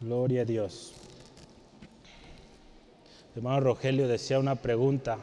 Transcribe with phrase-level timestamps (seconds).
[0.00, 0.92] Gloria a Dios.
[3.34, 5.18] El hermano Rogelio decía una pregunta,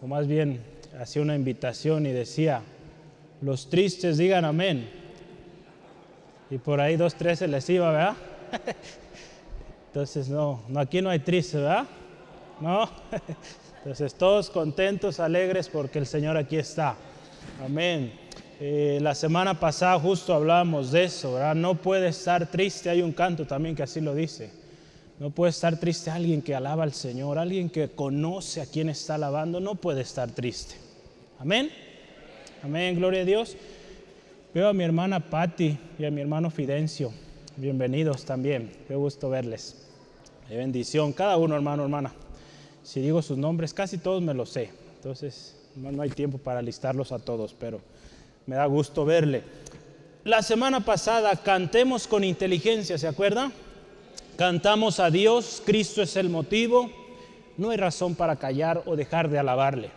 [0.00, 0.62] o más bien
[0.98, 2.62] hacía una invitación y decía,
[3.42, 4.88] los tristes digan amén.
[6.50, 8.16] Y por ahí dos, tres se les iba, ¿verdad?
[9.88, 11.86] Entonces, no, no, aquí no hay tristes, ¿verdad?
[12.60, 12.88] No.
[13.78, 16.96] Entonces, todos contentos, alegres, porque el Señor aquí está.
[17.64, 18.12] Amén.
[18.62, 21.54] Eh, la semana pasada justo hablábamos de eso, ¿verdad?
[21.54, 24.50] No puede estar triste, hay un canto también que así lo dice.
[25.18, 29.14] No puede estar triste alguien que alaba al Señor, alguien que conoce a quien está
[29.14, 30.74] alabando, no puede estar triste.
[31.38, 31.70] Amén.
[32.62, 33.56] Amén, gloria a Dios.
[34.52, 37.12] Veo a mi hermana Patti y a mi hermano Fidencio.
[37.56, 38.70] Bienvenidos también.
[38.86, 39.86] Qué gusto verles.
[40.48, 41.14] Qué bendición.
[41.14, 42.12] Cada uno, hermano, hermana.
[42.82, 44.70] Si digo sus nombres, casi todos me los sé.
[44.96, 47.80] Entonces, no, hay tiempo para listarlos a todos, pero
[48.46, 49.42] me da gusto verle.
[50.24, 53.52] La semana pasada cantemos con inteligencia, ¿se acuerda?
[54.36, 56.90] Cantamos a Dios, Cristo es el motivo.
[57.56, 59.90] No hay razón para callar o dejar de alabarle.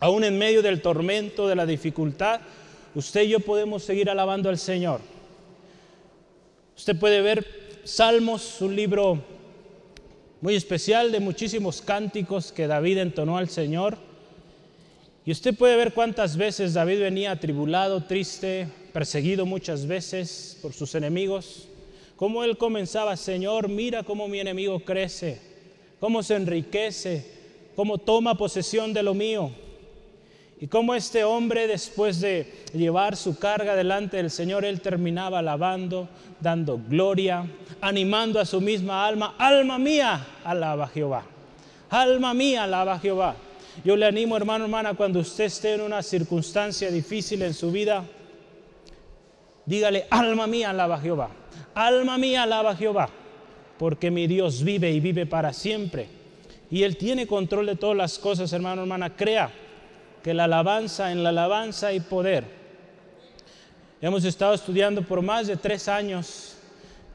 [0.00, 2.40] Aún en medio del tormento, de la dificultad,
[2.94, 5.00] usted y yo podemos seguir alabando al Señor.
[6.76, 7.46] Usted puede ver
[7.84, 9.22] Salmos, un libro
[10.40, 13.96] muy especial de muchísimos cánticos que David entonó al Señor.
[15.24, 20.94] Y usted puede ver cuántas veces David venía atribulado, triste, perseguido muchas veces por sus
[20.96, 21.68] enemigos.
[22.16, 25.40] Cómo él comenzaba, Señor, mira cómo mi enemigo crece,
[26.00, 27.24] cómo se enriquece,
[27.76, 29.52] cómo toma posesión de lo mío.
[30.60, 36.08] Y cómo este hombre, después de llevar su carga delante del Señor, él terminaba alabando,
[36.40, 37.44] dando gloria,
[37.80, 39.34] animando a su misma alma.
[39.38, 41.24] Alma mía, alaba a Jehová.
[41.90, 43.34] Alma mía, alaba a Jehová.
[43.84, 48.04] Yo le animo, hermano, hermana, cuando usted esté en una circunstancia difícil en su vida,
[49.66, 51.30] dígale, alma mía, alaba a Jehová.
[51.74, 53.08] Alma mía, alaba a Jehová.
[53.78, 56.06] Porque mi Dios vive y vive para siempre.
[56.70, 59.16] Y Él tiene control de todas las cosas, hermano, hermana.
[59.16, 59.50] Crea
[60.22, 62.44] que la alabanza, en la alabanza hay poder.
[64.00, 66.56] Hemos estado estudiando por más de tres años.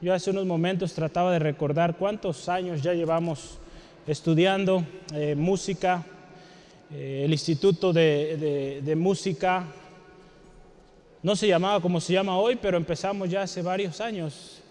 [0.00, 3.58] Yo hace unos momentos trataba de recordar cuántos años ya llevamos
[4.06, 6.04] estudiando eh, música,
[6.90, 9.66] eh, el Instituto de, de, Música
[11.22, 14.62] no se llamaba como se llama hoy, pero empezamos ya hace varios años.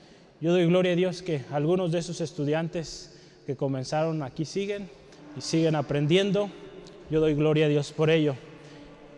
[0.41, 3.13] Yo doy gloria a Dios que algunos de esos estudiantes
[3.45, 4.89] que comenzaron aquí siguen
[5.37, 6.49] y siguen aprendiendo.
[7.11, 8.35] Yo doy gloria a Dios por ello.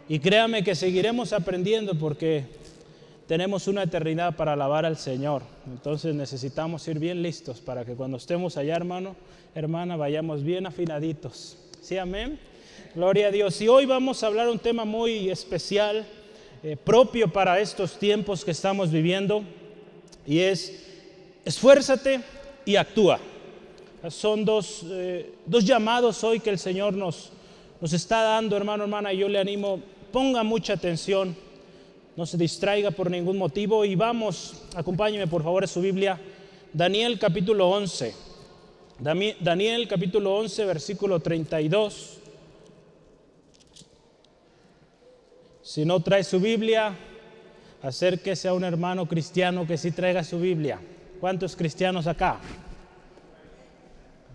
[0.10, 2.46] Y créame que seguiremos aprendiendo porque
[3.28, 5.44] tenemos una eternidad para alabar al Señor.
[5.68, 9.16] Entonces necesitamos ir bien listos para que cuando estemos allá, hermano,
[9.56, 11.58] hermana, vayamos bien afinaditos.
[11.80, 12.40] ¿Sí, amén?
[12.96, 13.62] Gloria a Dios.
[13.62, 16.08] Y hoy vamos a hablar un tema muy especial,
[16.64, 19.44] eh, propio para estos tiempos que estamos viviendo,
[20.26, 20.88] y es
[21.46, 22.22] esfuérzate
[22.66, 23.20] y actúa.
[24.10, 27.30] Son dos, eh, dos llamados hoy que el Señor nos,
[27.80, 29.80] nos está dando, hermano, hermana, y yo le animo,
[30.12, 31.36] ponga mucha atención,
[32.16, 36.20] no se distraiga por ningún motivo, y vamos, acompáñeme por favor a su Biblia,
[36.74, 38.16] Daniel capítulo 11.
[39.00, 42.19] Daniel capítulo 11, versículo 32.
[45.70, 46.96] Si no trae su Biblia,
[47.84, 50.80] acérquese a un hermano cristiano que sí traiga su Biblia.
[51.20, 52.40] ¿Cuántos cristianos acá?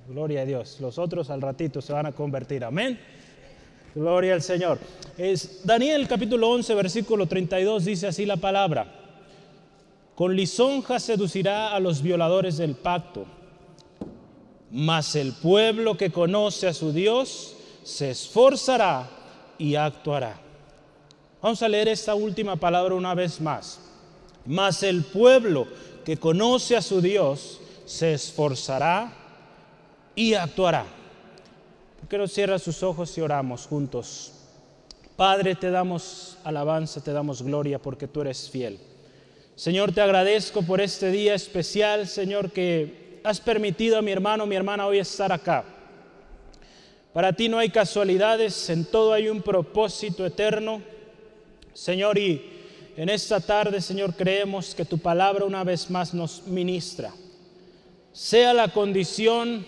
[0.08, 0.78] Gloria a Dios.
[0.80, 2.62] Los otros al ratito se van a convertir.
[2.62, 3.00] Amén.
[3.96, 4.78] Gloria al Señor.
[5.18, 8.86] Es Daniel capítulo 11, versículo 32 dice así la palabra.
[10.14, 13.26] Con lisonja seducirá a los violadores del pacto,
[14.70, 19.10] mas el pueblo que conoce a su Dios se esforzará
[19.58, 20.43] y actuará.
[21.44, 23.78] Vamos a leer esta última palabra una vez más.
[24.46, 25.66] Mas el pueblo
[26.02, 29.12] que conoce a su Dios se esforzará
[30.14, 30.86] y actuará.
[32.00, 34.32] ¿Por qué no cierra sus ojos y oramos juntos?
[35.16, 38.78] Padre, te damos alabanza, te damos gloria porque tú eres fiel.
[39.54, 44.56] Señor, te agradezco por este día especial, Señor, que has permitido a mi hermano, mi
[44.56, 45.62] hermana hoy estar acá.
[47.12, 50.93] Para ti no hay casualidades, en todo hay un propósito eterno.
[51.74, 52.40] Señor, y
[52.96, 57.12] en esta tarde, Señor, creemos que tu palabra una vez más nos ministra.
[58.12, 59.66] Sea la condición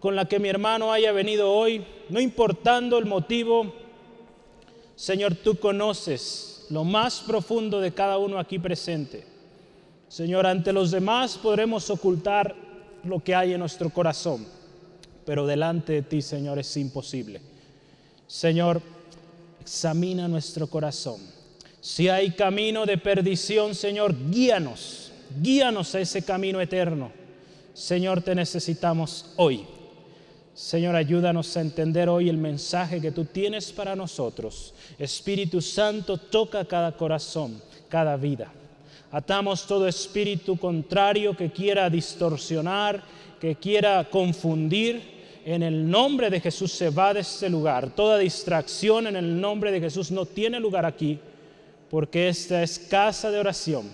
[0.00, 3.72] con la que mi hermano haya venido hoy, no importando el motivo,
[4.96, 9.26] Señor, tú conoces lo más profundo de cada uno aquí presente.
[10.08, 12.54] Señor, ante los demás podremos ocultar
[13.02, 14.46] lo que hay en nuestro corazón,
[15.26, 17.40] pero delante de ti, Señor, es imposible.
[18.26, 18.80] Señor,
[19.64, 21.18] examina nuestro corazón.
[21.80, 25.10] Si hay camino de perdición, Señor, guíanos.
[25.40, 27.10] guíanos a ese camino eterno.
[27.72, 29.64] Señor, te necesitamos hoy.
[30.52, 34.74] Señor, ayúdanos a entender hoy el mensaje que tú tienes para nosotros.
[34.98, 38.52] Espíritu Santo, toca cada corazón, cada vida.
[39.10, 43.02] Atamos todo espíritu contrario que quiera distorsionar,
[43.40, 45.13] que quiera confundir.
[45.44, 47.90] En el nombre de Jesús se va de este lugar.
[47.90, 51.18] Toda distracción en el nombre de Jesús no tiene lugar aquí,
[51.90, 53.90] porque esta es casa de oración,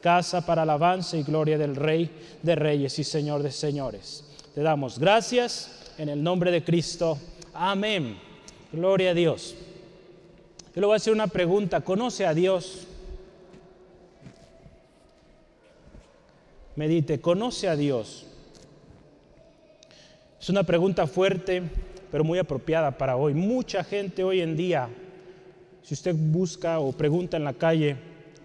[0.00, 2.08] casa para alabanza y gloria del Rey
[2.40, 4.24] de Reyes y Señor de Señores.
[4.54, 7.18] Te damos gracias en el nombre de Cristo.
[7.52, 8.16] Amén.
[8.70, 9.56] Gloria a Dios.
[10.72, 11.80] Yo le voy a hacer una pregunta.
[11.80, 12.86] ¿Conoce a Dios?
[16.76, 18.26] Medite, ¿conoce a Dios?
[20.42, 21.62] Es una pregunta fuerte,
[22.10, 23.32] pero muy apropiada para hoy.
[23.32, 24.88] Mucha gente hoy en día,
[25.84, 27.96] si usted busca o pregunta en la calle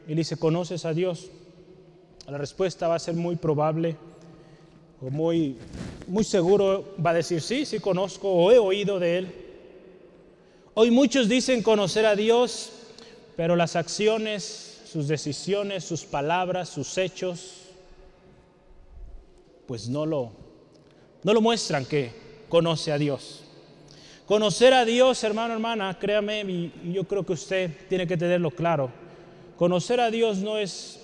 [0.07, 1.31] y dice, ¿conoces a Dios?
[2.27, 3.97] La respuesta va a ser muy probable
[5.01, 5.57] o muy,
[6.05, 9.31] muy seguro va a decir, sí, sí conozco o he oído de Él.
[10.75, 12.73] Hoy muchos dicen conocer a Dios,
[13.35, 17.63] pero las acciones, sus decisiones, sus palabras, sus hechos,
[19.65, 20.31] pues no lo,
[21.27, 22.09] no lo muestran que
[22.47, 23.43] conoce a Dios.
[24.25, 28.89] Conocer a Dios, hermano, hermana, créame, y yo creo que usted tiene que tenerlo claro.
[29.57, 31.01] Conocer a Dios no es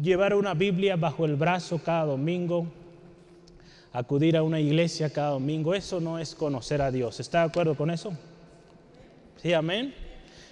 [0.00, 2.68] llevar una Biblia bajo el brazo cada domingo,
[3.92, 5.74] acudir a una iglesia cada domingo.
[5.74, 7.18] Eso no es conocer a Dios.
[7.18, 8.16] ¿Está de acuerdo con eso?
[9.42, 9.92] Sí, amén.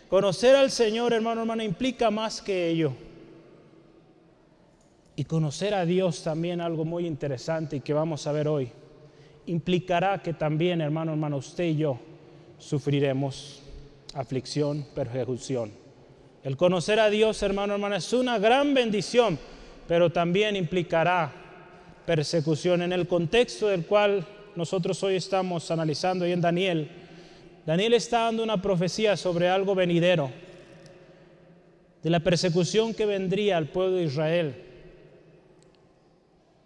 [0.08, 2.92] Conocer al Señor, hermano, hermana, implica más que ello.
[5.14, 8.72] Y conocer a Dios también algo muy interesante y que vamos a ver hoy
[9.46, 11.98] implicará que también, hermano, hermano, usted y yo
[12.58, 13.62] sufriremos
[14.14, 15.72] aflicción, persecución.
[16.42, 19.38] El conocer a Dios, hermano, hermano, es una gran bendición,
[19.88, 21.32] pero también implicará
[22.06, 22.82] persecución.
[22.82, 26.90] En el contexto del cual nosotros hoy estamos analizando, y en Daniel,
[27.66, 30.30] Daniel está dando una profecía sobre algo venidero,
[32.02, 34.63] de la persecución que vendría al pueblo de Israel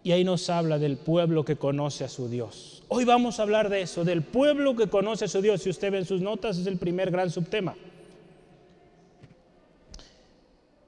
[0.03, 2.83] y ahí nos habla del pueblo que conoce a su Dios.
[2.87, 5.61] Hoy vamos a hablar de eso, del pueblo que conoce a su Dios.
[5.61, 7.75] Si usted ve en sus notas, es el primer gran subtema.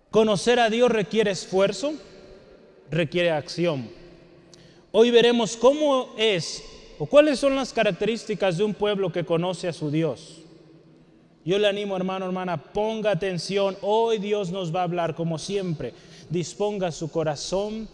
[0.10, 1.94] Conocer a Dios requiere esfuerzo,
[2.90, 3.90] requiere acción.
[4.92, 6.64] Hoy veremos cómo es
[7.00, 10.42] o cuáles son las características de un pueblo que conoce a su Dios.
[11.44, 13.76] Yo le animo, hermano, hermana, ponga atención.
[13.82, 15.94] Hoy Dios nos va a hablar como siempre.
[16.30, 17.88] Disponga su corazón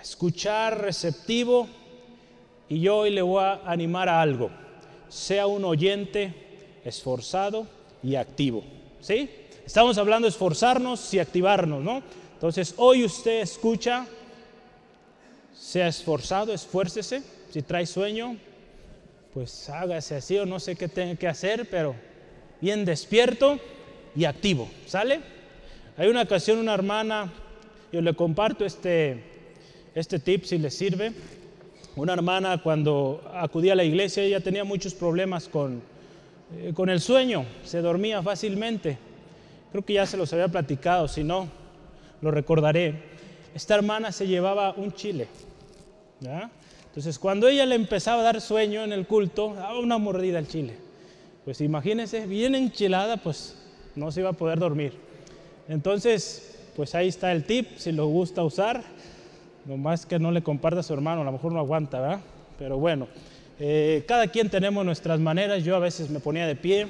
[0.00, 1.68] escuchar, receptivo,
[2.68, 4.50] y yo hoy le voy a animar a algo.
[5.08, 6.32] Sea un oyente
[6.84, 7.66] esforzado
[8.02, 8.62] y activo.
[9.00, 9.28] ¿Sí?
[9.66, 12.02] Estamos hablando de esforzarnos y activarnos, ¿no?
[12.34, 14.06] Entonces, hoy usted escucha,
[15.54, 17.22] sea esforzado, esfuércese.
[17.50, 18.36] Si trae sueño,
[19.34, 21.94] pues hágase así o no sé qué tenga que hacer, pero
[22.60, 23.58] bien despierto
[24.14, 24.68] y activo.
[24.86, 25.20] ¿Sale?
[25.96, 27.32] Hay una ocasión, una hermana,
[27.92, 29.22] yo le comparto este,
[29.94, 31.12] este tip si le sirve.
[31.96, 35.82] Una hermana cuando acudía a la iglesia, ella tenía muchos problemas con,
[36.56, 38.98] eh, con el sueño, se dormía fácilmente.
[39.72, 41.48] Creo que ya se los había platicado, si no,
[42.20, 43.02] lo recordaré.
[43.54, 45.26] Esta hermana se llevaba un chile.
[46.86, 50.46] Entonces, cuando ella le empezaba a dar sueño en el culto, daba una mordida al
[50.46, 50.74] chile.
[51.44, 53.56] Pues imagínense, bien enchilada, pues
[53.96, 54.92] no se iba a poder dormir.
[55.68, 58.84] Entonces, pues ahí está el tip, si lo gusta usar
[59.76, 62.20] más que no le comparta a su hermano, a lo mejor no aguanta, ¿verdad?
[62.58, 63.08] Pero bueno,
[63.58, 65.62] eh, cada quien tenemos nuestras maneras.
[65.62, 66.86] Yo a veces me ponía de pie,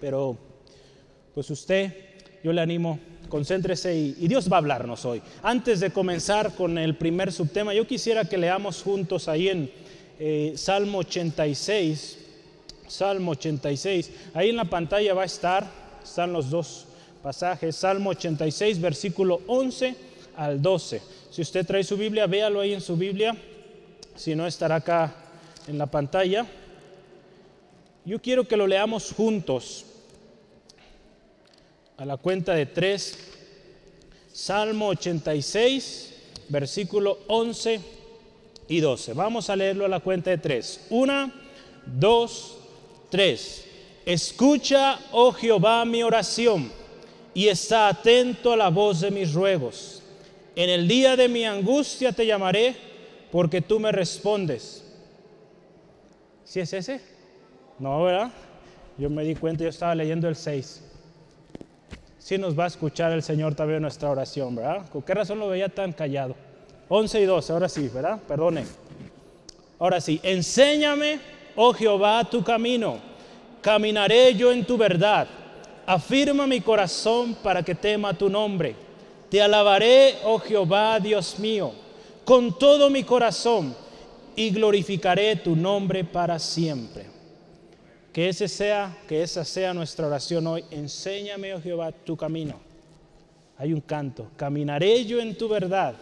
[0.00, 0.36] pero
[1.34, 1.92] pues usted,
[2.42, 2.98] yo le animo,
[3.28, 5.22] concéntrese y, Dios va a hablarnos hoy.
[5.42, 9.70] Antes de comenzar con el primer subtema, yo quisiera que leamos juntos ahí en
[10.18, 12.18] eh, Salmo 86.
[12.88, 14.10] Salmo 86.
[14.34, 15.68] Ahí en la pantalla va a estar,
[16.02, 16.86] están los dos
[17.22, 17.76] pasajes.
[17.76, 20.05] Salmo 86, versículo 11
[20.36, 21.02] al 12.
[21.30, 23.36] Si usted trae su Biblia, véalo ahí en su Biblia.
[24.14, 25.14] Si no, estará acá
[25.66, 26.46] en la pantalla.
[28.04, 29.84] Yo quiero que lo leamos juntos.
[31.96, 33.18] A la cuenta de tres.
[34.32, 36.14] Salmo 86,
[36.50, 37.80] versículo 11
[38.68, 39.14] y 12.
[39.14, 40.86] Vamos a leerlo a la cuenta de tres.
[40.90, 41.32] Una,
[41.86, 42.58] dos,
[43.08, 43.64] tres.
[44.04, 46.70] Escucha, oh Jehová, mi oración
[47.32, 49.95] y está atento a la voz de mis ruegos
[50.56, 52.74] en el día de mi angustia te llamaré
[53.30, 54.82] porque tú me respondes.
[56.44, 57.00] ¿Sí es ese?
[57.78, 58.30] No, ¿verdad?
[58.96, 60.82] Yo me di cuenta, yo estaba leyendo el 6.
[62.18, 64.88] sí nos va a escuchar el Señor también nuestra oración, ¿verdad?
[64.88, 66.34] ¿Con qué razón lo veía tan callado?
[66.88, 68.18] 11 y 12, ahora sí, ¿verdad?
[68.26, 68.64] Perdone.
[69.78, 71.20] Ahora sí, enséñame,
[71.54, 72.98] oh Jehová, tu camino.
[73.60, 75.26] Caminaré yo en tu verdad.
[75.84, 78.85] Afirma mi corazón para que tema tu nombre.
[79.30, 81.72] Te alabaré, oh Jehová, Dios mío,
[82.24, 83.74] con todo mi corazón
[84.36, 87.06] y glorificaré tu nombre para siempre.
[88.12, 90.64] Que ese sea, que esa sea nuestra oración hoy.
[90.70, 92.54] Enséñame, oh Jehová, tu camino.
[93.58, 94.28] Hay un canto.
[94.36, 95.94] Caminaré yo en tu verdad.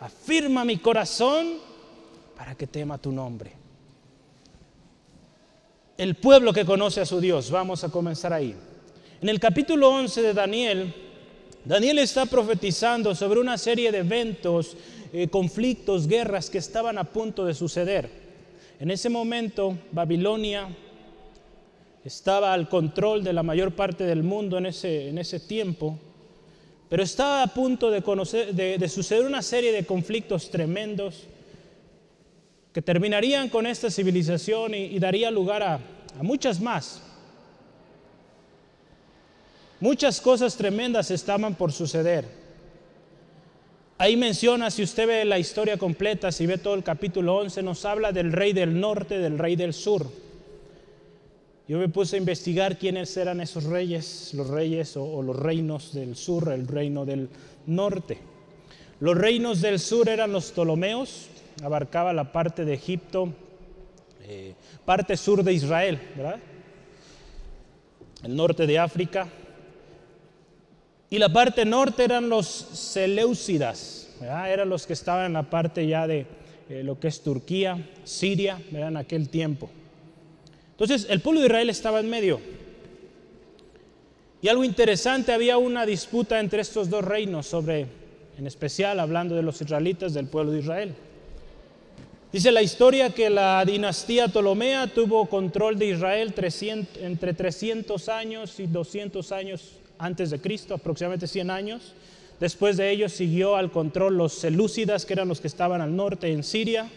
[0.00, 1.54] Afirma mi corazón
[2.36, 3.52] para que tema tu nombre.
[5.96, 7.50] El pueblo que conoce a su Dios.
[7.50, 8.54] Vamos a comenzar ahí.
[9.20, 10.94] En el capítulo 11 de Daniel,
[11.66, 14.76] Daniel está profetizando sobre una serie de eventos,
[15.12, 18.08] eh, conflictos, guerras que estaban a punto de suceder.
[18.78, 20.68] En ese momento, Babilonia
[22.04, 25.98] estaba al control de la mayor parte del mundo en ese, en ese tiempo,
[26.88, 31.24] pero estaba a punto de, conocer, de, suceder una serie de conflictos tremendos
[32.72, 35.80] que terminarían con esta civilización y, daría lugar a,
[36.16, 37.02] a muchas más.
[39.80, 42.24] Muchas cosas tremendas estaban por suceder.
[43.98, 47.84] Ahí menciona, si usted ve la historia completa, si ve todo el capítulo 11, nos
[47.84, 50.06] habla del rey del norte, del rey del sur.
[51.68, 56.14] Yo me puse a investigar quiénes eran esos reyes, los reyes o, los reinos del
[56.14, 57.28] sur, el reino del
[57.66, 58.18] norte.
[59.00, 61.28] Los reinos del sur eran los Ptolomeos,
[61.62, 63.30] abarcaba la parte de Egipto,
[64.22, 64.54] eh,
[64.84, 65.98] parte sur de Israel.
[68.22, 69.26] El norte de África.
[71.08, 74.52] Y la parte norte eran los Seleucidas, ¿verdad?
[74.52, 76.26] eran los que estaban en la parte ya de
[76.68, 78.88] eh, lo que es Turquía, Siria, ¿verdad?
[78.88, 79.70] en aquel tiempo.
[80.72, 82.40] Entonces el pueblo de Israel estaba en medio.
[84.42, 87.86] Y algo interesante, había una disputa entre estos dos reinos sobre,
[88.36, 90.94] en especial hablando de los israelitas del pueblo de Israel.
[92.32, 96.34] Dice la historia que la dinastía Ptolomea tuvo control de Israel
[97.00, 101.94] entre 300 años y 200 años antes de Cristo, aproximadamente 100 años.
[102.40, 106.30] Después de ellos siguió al control los selúcidas, que eran los que estaban al norte
[106.30, 106.90] en Siria.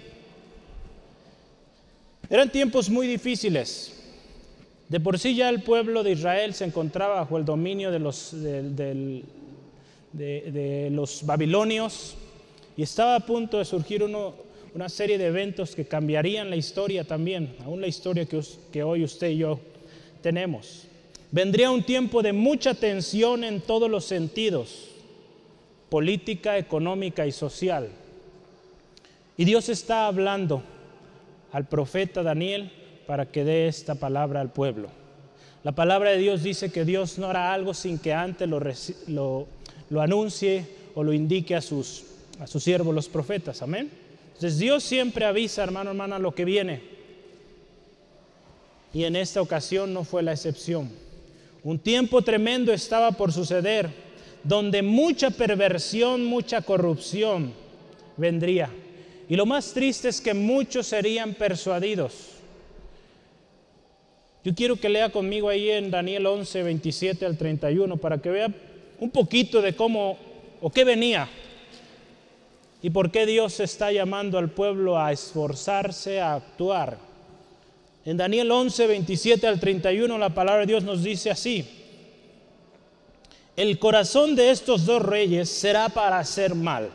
[2.30, 3.96] Eran tiempos muy difíciles.
[4.90, 8.32] De por sí ya el pueblo de Israel se encontraba bajo el dominio de los,
[8.34, 9.24] de,
[10.92, 12.16] los babilonios
[12.76, 17.56] y estaba a punto de surgir una serie de eventos que cambiarían la historia también,
[17.64, 18.42] aún la historia que,
[18.72, 19.60] que hoy usted y yo
[20.22, 20.89] tenemos.
[21.32, 24.90] Vendría un tiempo de mucha tensión en todos los sentidos,
[25.90, 27.90] política, económica y social.
[29.38, 30.64] Y Dios está hablando
[31.52, 32.72] al profeta Daniel
[33.06, 34.90] para que dé esta palabra al pueblo.
[35.64, 38.60] La palabra de Dios dice que Dios no hará algo sin que antes lo,
[39.90, 42.06] lo, anuncie o lo indique a sus,
[42.40, 43.62] a sus siervos los profetas.
[43.62, 43.92] Amén.
[44.28, 46.82] Entonces Dios siempre avisa, hermano, hermana, lo que viene.
[48.94, 50.90] Y en esta ocasión no fue la excepción.
[51.64, 53.90] Un tiempo tremendo estaba por suceder,
[54.44, 57.54] donde mucha perversión, mucha corrupción
[58.16, 58.70] vendría.
[59.28, 62.40] Y lo más triste es que muchos serían persuadidos.
[64.44, 68.48] Yo quiero que lea conmigo ahí en Daniel 11, 27 al 31 para que vea
[69.00, 70.18] un poquito de cómo
[70.62, 71.28] o qué venía
[72.82, 77.09] y por qué Dios está llamando al pueblo a esforzarse, a actuar.
[78.10, 81.64] En Daniel 11, 27 al 31 la palabra de Dios nos dice así,
[83.56, 86.90] el corazón de estos dos reyes será para hacer mal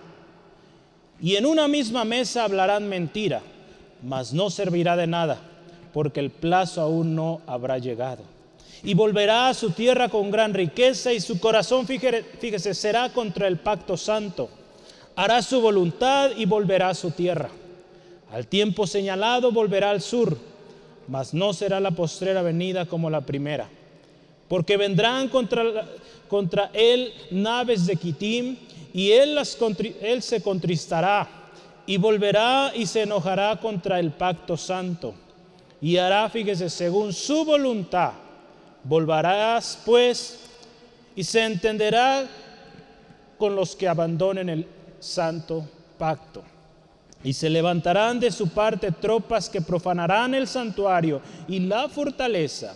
[1.21, 3.43] y en una misma mesa hablarán mentira,
[4.03, 5.39] mas no servirá de nada,
[5.93, 8.25] porque el plazo aún no habrá llegado.
[8.83, 13.59] Y volverá a su tierra con gran riqueza y su corazón, fíjese, será contra el
[13.59, 14.51] pacto santo.
[15.15, 17.51] Hará su voluntad y volverá a su tierra.
[18.33, 20.37] Al tiempo señalado volverá al sur,
[21.09, 23.69] mas no será la postrera venida como la primera.
[24.49, 25.87] Porque vendrán contra,
[26.29, 28.57] contra él naves de Kitim
[28.93, 29.39] y él,
[30.01, 31.29] él se contristará
[31.87, 35.15] y volverá y se enojará contra el pacto santo
[35.85, 38.13] y hará, fíjese, según su voluntad.
[38.85, 40.41] Volverás pues
[41.15, 42.27] y se entenderá
[43.37, 44.67] con los que abandonen el
[44.99, 45.69] santo
[45.99, 46.43] pacto.
[47.25, 52.75] Y se levantarán de su parte tropas que profanarán el santuario y la fortaleza,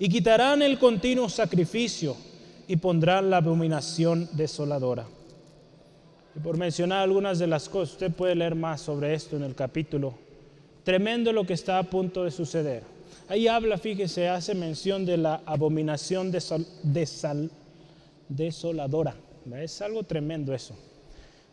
[0.00, 2.16] y quitarán el continuo sacrificio
[2.66, 5.06] y pondrán la abominación desoladora.
[6.36, 9.54] Y por mencionar algunas de las cosas, usted puede leer más sobre esto en el
[9.54, 10.14] capítulo.
[10.84, 12.82] Tremendo lo que está a punto de suceder.
[13.28, 16.32] Ahí habla, fíjese, hace mención de la abominación
[18.28, 19.14] desoladora.
[19.56, 20.74] Es algo tremendo eso.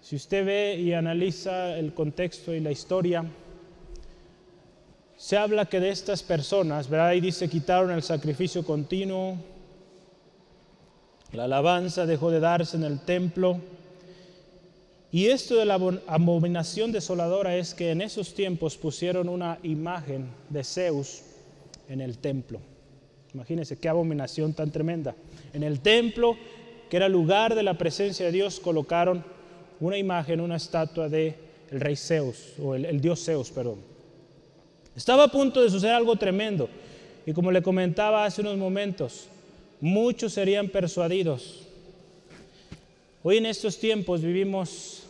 [0.06, 3.26] Si usted ve y analiza el contexto y la historia,
[5.18, 7.08] se habla que de estas personas, ¿verdad?
[7.08, 9.36] Ahí dice, quitaron el sacrificio continuo,
[11.32, 13.60] la alabanza dejó de darse en el templo.
[15.12, 20.64] Y esto de la abominación desoladora es que en esos tiempos pusieron una imagen de
[20.64, 21.24] Zeus
[21.90, 22.60] en el templo.
[23.34, 25.16] Imagínense qué abominación tan tremenda.
[25.52, 26.38] En el templo,
[26.92, 29.34] que era lugar de la presencia de Dios, colocaron
[29.80, 31.36] una imagen, una estatua de
[31.72, 33.80] el rey Zeus, o el, dios Zeus, perdón.
[34.96, 36.70] Estaba a punto de suceder algo tremendo.
[37.26, 39.28] Y como le comentaba hace unos momentos,
[39.82, 41.68] muchos serían persuadidos.
[43.24, 45.04] Hoy en estos tiempos vivimos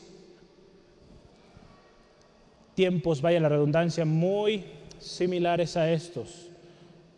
[2.74, 4.66] tiempos, vaya la redundancia, muy
[5.00, 6.48] similares a estos,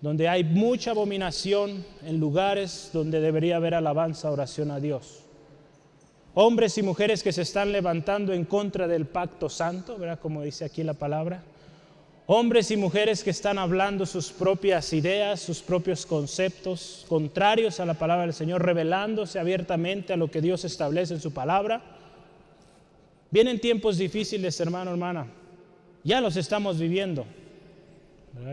[0.01, 5.27] donde hay mucha abominación en lugares donde debería haber alabanza, oración a Dios.
[6.39, 10.20] Hombres y mujeres que se están levantando en contra del pacto santo, ¿verdad?
[10.20, 11.41] Como dice aquí la palabra
[12.29, 17.96] Hombres y mujeres que están hablando sus propias ideas, sus propios conceptos, contrarios a la
[17.96, 21.82] palabra del Señor, revelándose abiertamente a lo que Dios establece en su palabra.
[23.32, 25.25] Vienen tiempos difíciles, hermano, hermana.
[26.03, 27.25] Ya los estamos viviendo.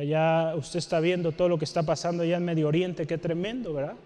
[0.06, 3.74] Ya usted está viendo todo lo que está pasando allá en Medio Oriente, qué tremendo,
[3.74, 3.96] ¿verdad?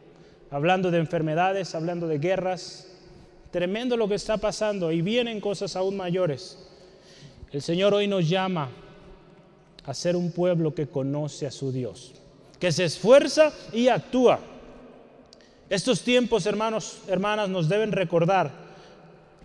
[0.51, 2.88] Hablando de enfermedades, hablando de guerras.
[3.51, 6.59] Tremendo lo que está pasando y vienen cosas aún mayores.
[7.51, 8.69] El Señor hoy nos llama
[9.85, 12.13] a ser un pueblo que conoce a su Dios,
[12.61, 14.39] que se esfuerza y actúa.
[15.71, 18.51] Estos tiempos, hermanos, hermanas, nos deben recordar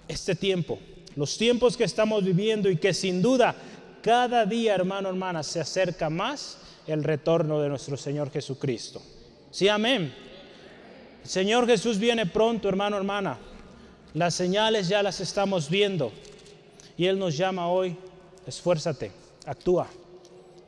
[0.08, 0.80] este tiempo,
[1.16, 3.56] los tiempos que estamos viviendo y que sin duda
[4.02, 6.58] cada día, hermano, hermana, se acerca más
[6.88, 9.02] el retorno de nuestro Señor Jesucristo.
[9.50, 10.14] Sí, amén.
[11.24, 13.40] Señor Jesús viene pronto, hermano, hermana.
[14.14, 16.12] Las señales ya las estamos viendo.
[16.98, 17.96] Y Él nos llama hoy,
[18.46, 19.12] esfuérzate,
[19.46, 19.88] actúa.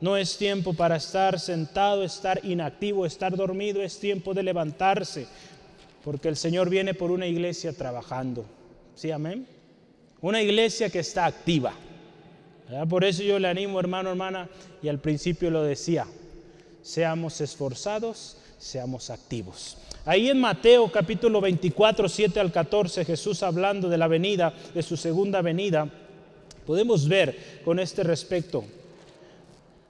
[0.00, 5.26] No es tiempo para estar sentado, estar inactivo, estar dormido, es tiempo de levantarse,
[6.04, 8.44] porque el Señor viene por una iglesia trabajando.
[8.94, 9.46] ¿Sí, amén?
[10.20, 11.72] Una iglesia que está activa.
[12.88, 14.50] Por eso yo le animo, hermano, hermana,
[14.82, 16.06] y al principio lo decía,
[16.82, 19.78] seamos esforzados, seamos activos.
[20.06, 24.96] Ahí en Mateo capítulo 24, 7 al 14, Jesús hablando de la venida, de su
[24.96, 25.88] segunda venida,
[26.64, 28.64] podemos ver con este respecto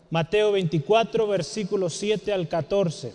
[0.09, 3.13] Mateo 24, versículos 7 al 14.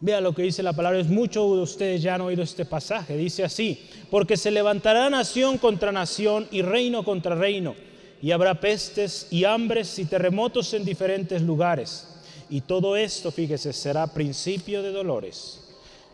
[0.00, 0.98] Vea lo que dice la palabra.
[0.98, 3.16] Es mucho de ustedes ya han oído este pasaje.
[3.16, 7.76] Dice así, porque se levantará nación contra nación y reino contra reino.
[8.20, 12.11] Y habrá pestes y hambres y terremotos en diferentes lugares.
[12.52, 15.58] Y todo esto, fíjese, será principio de dolores.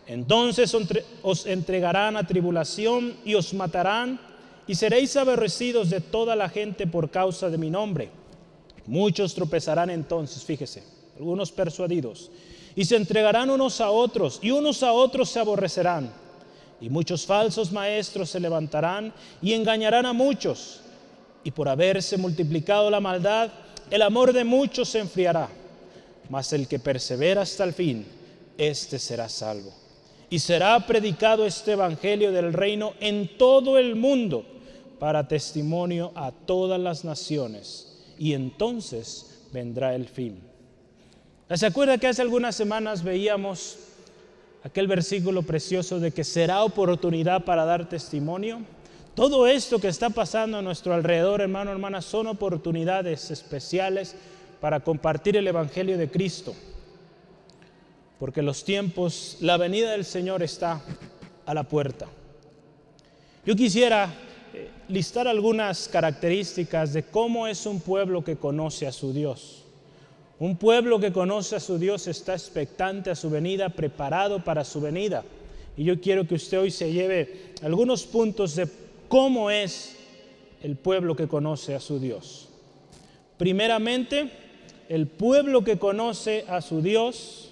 [0.07, 0.72] Entonces
[1.20, 4.20] os entregarán a tribulación y os matarán
[4.68, 8.11] y seréis aborrecidos de toda la gente por causa de mi nombre.
[8.87, 10.85] Muchos tropezarán entonces, fíjese,
[11.16, 12.31] algunos persuadidos,
[12.77, 16.12] y se entregarán unos a otros, y unos a otros se aborrecerán.
[16.81, 20.83] Y muchos falsos maestros se levantarán y engañarán a muchos.
[21.42, 23.51] Y por haberse multiplicado la maldad,
[23.90, 25.58] el amor de muchos se enfriará.
[26.29, 28.07] Mas el que persevera hasta el fin,
[28.57, 29.73] éste será salvo.
[30.31, 34.45] Y será predicado este Evangelio del reino en todo el mundo
[34.99, 37.88] para testimonio a todas las naciones
[38.19, 40.41] y entonces vendrá el fin.
[41.55, 43.79] ¿Se acuerda que hace algunas semanas veíamos
[44.64, 48.61] aquel versículo precioso de que será oportunidad para dar testimonio?
[49.14, 54.14] Todo esto que está pasando a nuestro alrededor, hermano, hermana, son oportunidades especiales
[54.61, 56.55] para compartir el Evangelio de Cristo.
[58.18, 60.83] Porque los tiempos, la venida del Señor está
[61.47, 62.07] a la puerta.
[63.47, 64.12] Yo quisiera
[64.88, 69.64] listar algunas características de cómo es un pueblo que conoce a su Dios.
[70.38, 74.81] Un pueblo que conoce a su Dios está expectante a su venida, preparado para su
[74.81, 75.25] venida.
[75.77, 78.68] Y yo quiero que usted hoy se lleve algunos puntos de
[79.09, 79.97] cómo es
[80.62, 82.49] el pueblo que conoce a su Dios.
[83.37, 84.31] Primeramente,
[84.88, 87.51] el pueblo que conoce a su Dios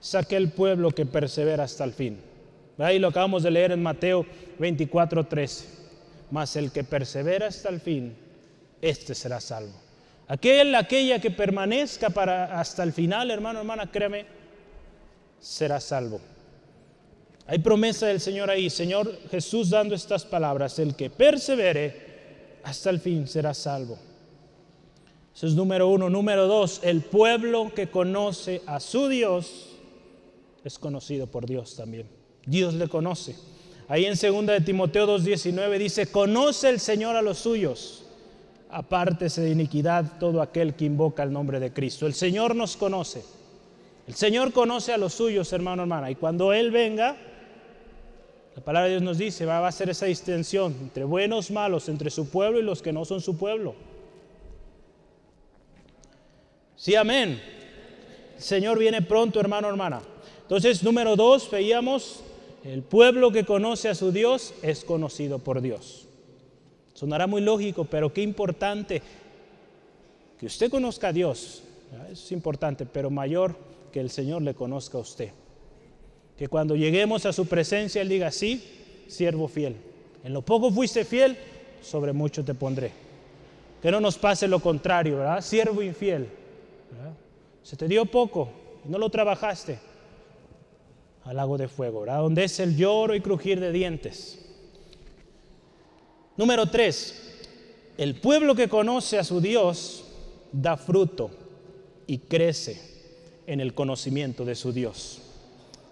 [0.00, 2.18] es aquel pueblo que persevera hasta el fin.
[2.78, 4.26] Ahí lo acabamos de leer en Mateo
[4.58, 5.82] 24, 13
[6.32, 8.16] mas el que persevera hasta el fin,
[8.80, 9.74] este será salvo.
[10.28, 14.24] Aquel, aquella que permanezca para hasta el final, hermano, hermana, créeme,
[15.38, 16.20] será salvo.
[17.46, 22.98] Hay promesa del Señor ahí, Señor Jesús dando estas palabras, el que persevere hasta el
[22.98, 23.98] fin será salvo.
[25.34, 26.10] Eso es número uno.
[26.10, 29.70] Número dos, el pueblo que conoce a su Dios
[30.64, 32.06] es conocido por Dios también.
[32.46, 33.36] Dios le conoce.
[33.88, 38.04] Ahí en 2 de Timoteo 2:19 dice, "Conoce el Señor a los suyos.
[38.70, 43.22] Apártese de iniquidad todo aquel que invoca el nombre de Cristo." El Señor nos conoce.
[44.06, 47.16] El Señor conoce a los suyos, hermano, hermana, y cuando él venga,
[48.54, 52.10] la palabra de Dios nos dice, va a hacer esa distinción entre buenos, malos, entre
[52.10, 53.74] su pueblo y los que no son su pueblo.
[56.82, 57.40] Sí, amén.
[58.34, 60.02] El Señor viene pronto, hermano, hermana.
[60.40, 62.24] Entonces, número dos, veíamos,
[62.64, 66.08] el pueblo que conoce a su Dios es conocido por Dios.
[66.92, 69.00] Sonará muy lógico, pero qué importante
[70.40, 71.62] que usted conozca a Dios.
[72.10, 73.54] Es importante, pero mayor
[73.92, 75.30] que el Señor le conozca a usted.
[76.36, 78.60] Que cuando lleguemos a su presencia, Él diga, sí,
[79.06, 79.76] siervo fiel.
[80.24, 81.36] En lo poco fuiste fiel,
[81.80, 82.90] sobre mucho te pondré.
[83.80, 85.42] Que no nos pase lo contrario, ¿verdad?
[85.42, 86.41] Siervo infiel
[87.62, 88.48] se te dio poco,
[88.84, 89.78] no lo trabajaste.
[91.24, 92.22] Al lago de fuego, ¿verdad?
[92.22, 94.44] Donde es el lloro y crujir de dientes.
[96.36, 97.14] Número tres,
[97.96, 100.04] el pueblo que conoce a su Dios
[100.50, 101.30] da fruto
[102.06, 102.80] y crece
[103.46, 105.20] en el conocimiento de su Dios.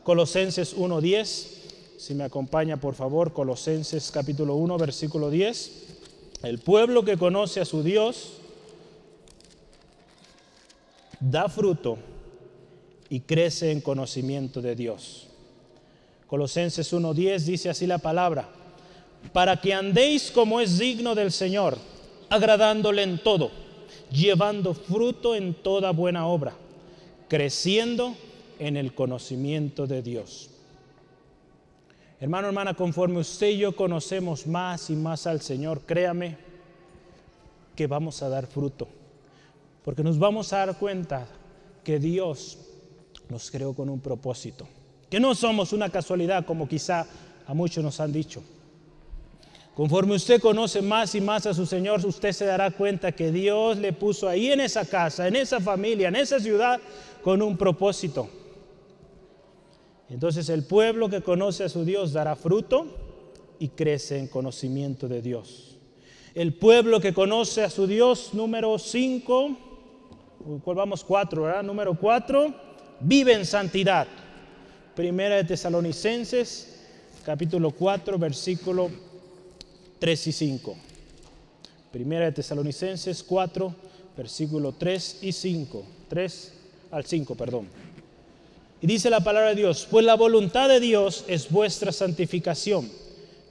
[0.02, 1.46] Colosenses 1.10,
[1.98, 5.86] si me acompaña por favor, Colosenses capítulo 1, versículo 10.
[6.42, 8.39] El pueblo que conoce a su Dios
[11.20, 11.98] da fruto
[13.10, 15.28] y crece en conocimiento de Dios.
[16.26, 18.48] Colosenses 1.10 dice así la palabra,
[19.32, 21.76] para que andéis como es digno del Señor,
[22.30, 23.50] agradándole en todo,
[24.10, 26.54] llevando fruto en toda buena obra,
[27.28, 28.14] creciendo
[28.58, 30.50] en el conocimiento de Dios.
[32.20, 36.36] Hermano, hermana, conforme usted y yo conocemos más y más al Señor, créame
[37.74, 38.99] que vamos a dar fruto
[39.84, 41.26] porque nos vamos a dar cuenta
[41.84, 42.58] que Dios
[43.28, 44.68] nos creó con un propósito,
[45.08, 47.06] que no somos una casualidad como quizá
[47.46, 48.42] a muchos nos han dicho.
[49.74, 53.78] Conforme usted conoce más y más a su Señor, usted se dará cuenta que Dios
[53.78, 56.80] le puso ahí en esa casa, en esa familia, en esa ciudad,
[57.22, 58.28] con un propósito.
[60.10, 62.86] Entonces el pueblo que conoce a su Dios dará fruto
[63.58, 65.78] y crece en conocimiento de Dios.
[66.34, 69.69] El pueblo que conoce a su Dios, número 5,
[70.62, 71.04] ¿cuál vamos?
[71.04, 71.62] Cuatro, ¿verdad?
[71.62, 72.54] Número cuatro,
[73.00, 74.06] vive en santidad.
[74.94, 76.80] Primera de Tesalonicenses,
[77.24, 78.90] capítulo 4, versículo
[79.98, 80.76] 3 y 5.
[81.92, 83.74] Primera de Tesalonicenses 4,
[84.16, 85.84] versículo 3 y 5.
[86.08, 86.52] 3
[86.90, 87.68] al 5, perdón.
[88.82, 92.90] Y dice la palabra de Dios, pues la voluntad de Dios es vuestra santificación,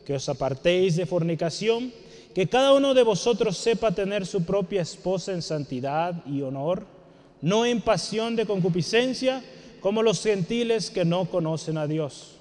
[0.06, 1.94] que os apartéis de fornicación
[2.40, 6.86] que cada uno de vosotros sepa tener su propia esposa en santidad y honor,
[7.42, 9.44] no en pasión de concupiscencia,
[9.82, 12.38] como los gentiles que no conocen a Dios.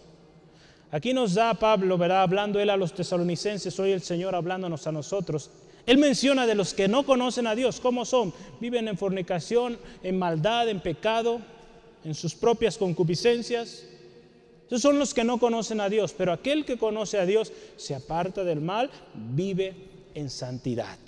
[0.93, 4.93] Aquí nos da Pablo, verá, hablando él a los tesalonicenses, hoy el Señor hablándonos a
[4.93, 5.51] nosotros.
[5.85, 8.33] Él menciona de los que no conocen a Dios, ¿cómo son?
[8.61, 11.41] Viven en fornicación, en maldad, en pecado,
[12.05, 13.83] en sus propias concupiscencias.
[14.69, 17.95] Esos son los que no conocen a Dios, pero aquel que conoce a Dios se
[17.95, 19.75] aparta del mal, vive
[20.15, 20.99] en santidad.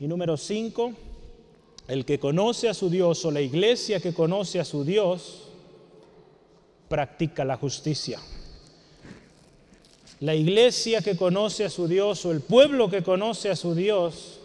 [0.00, 0.92] Y número cinco,
[1.86, 5.48] el que conoce a su Dios o la iglesia que conoce a su Dios
[6.88, 8.18] practica la justicia.
[10.18, 14.40] La iglesia que conoce a su Dios o el pueblo que conoce a su Dios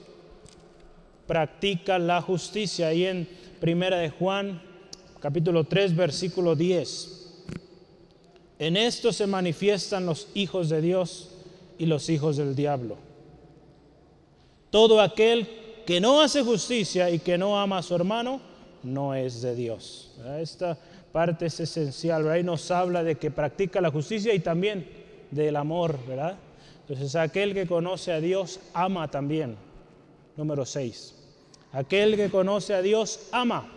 [1.26, 2.90] practica la justicia.
[2.90, 3.28] Ahí en
[3.60, 4.62] Primera de Juan
[5.26, 7.34] capítulo 3, versículo 10.
[8.60, 11.32] En esto se manifiestan los hijos de Dios
[11.80, 12.96] y los hijos del diablo.
[14.70, 15.48] Todo aquel
[15.88, 18.40] que no hace justicia y que no ama a su hermano,
[18.84, 20.12] no es de Dios.
[20.38, 20.78] Esta
[21.12, 24.88] parte es esencial, ahí nos habla de que practica la justicia y también
[25.32, 26.38] del amor, ¿verdad?
[26.82, 29.58] Entonces aquel que conoce a Dios ama también.
[30.38, 31.16] Número 6.
[31.72, 33.72] Aquel que conoce a Dios ama.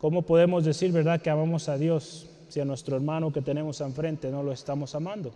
[0.00, 4.30] ¿Cómo podemos decir, verdad, que amamos a Dios si a nuestro hermano que tenemos enfrente
[4.30, 5.32] no lo estamos amando?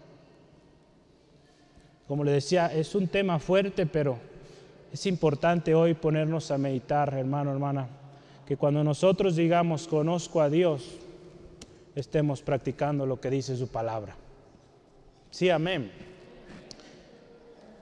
[2.06, 4.18] Como le decía, es un tema fuerte, pero
[4.92, 7.88] es importante hoy ponernos a meditar, hermano, hermana,
[8.46, 10.98] que cuando nosotros digamos conozco a Dios,
[11.94, 14.16] estemos practicando lo que dice su palabra.
[15.30, 15.90] Sí, amén.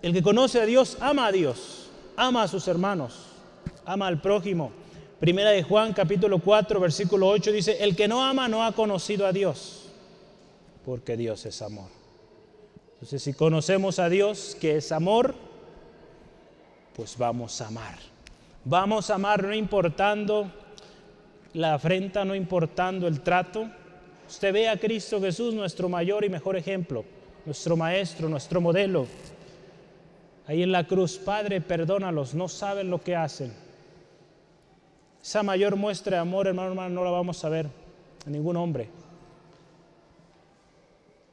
[0.02, 3.26] El que conoce a Dios ama a Dios, ama a sus hermanos,
[3.84, 4.70] ama al prójimo.
[5.20, 9.26] Primera de Juan capítulo 4 versículo 8 dice, el que no ama no ha conocido
[9.26, 9.88] a Dios,
[10.84, 11.88] porque Dios es amor.
[12.94, 15.34] Entonces si conocemos a Dios que es amor,
[16.94, 17.96] pues vamos a amar.
[18.64, 20.52] Vamos a amar no importando
[21.54, 23.68] la afrenta, no importando el trato.
[24.28, 27.04] Usted ve a Cristo Jesús, nuestro mayor y mejor ejemplo,
[27.44, 29.06] nuestro maestro, nuestro modelo.
[30.46, 33.67] Ahí en la cruz, Padre, perdónalos, no saben lo que hacen.
[35.22, 37.68] Esa mayor muestra de amor, hermano, hermano, no la vamos a ver
[38.26, 38.88] en ningún hombre.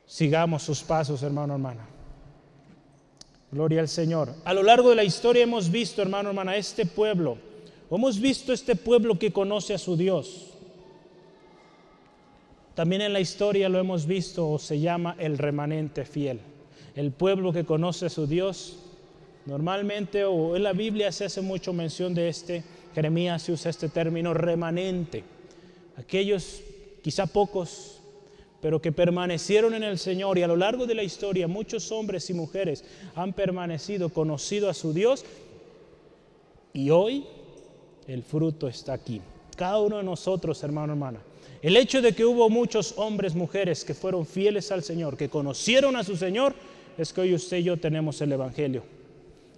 [0.06, 1.86] Sigamos sus pasos, hermano, hermana.
[3.52, 4.34] Gloria al Señor.
[4.44, 7.38] A lo largo de la historia hemos visto, hermano, hermana, este pueblo.
[7.90, 10.52] Hemos visto este pueblo que conoce a su Dios.
[12.74, 16.42] También en la historia lo hemos visto, o se llama el remanente fiel.
[16.96, 18.80] El pueblo que conoce a su Dios.
[19.46, 22.64] Normalmente, o en la Biblia se hace mucho mención de este,
[22.96, 25.26] Jeremías se usa este término remanente.
[25.98, 26.62] Aquellos,
[27.04, 28.00] quizá pocos,
[28.62, 32.30] pero que permanecieron en el Señor y a lo largo de la historia muchos hombres
[32.30, 35.26] y mujeres han permanecido, conocido a su Dios
[36.74, 37.26] y hoy
[38.08, 39.22] el fruto está aquí.
[39.58, 41.20] Cada uno de nosotros, hermano, hermana.
[41.62, 45.98] El hecho de que hubo muchos hombres, mujeres que fueron fieles al Señor, que conocieron
[45.98, 46.54] a su Señor,
[46.98, 48.84] es que hoy usted y yo tenemos el Evangelio.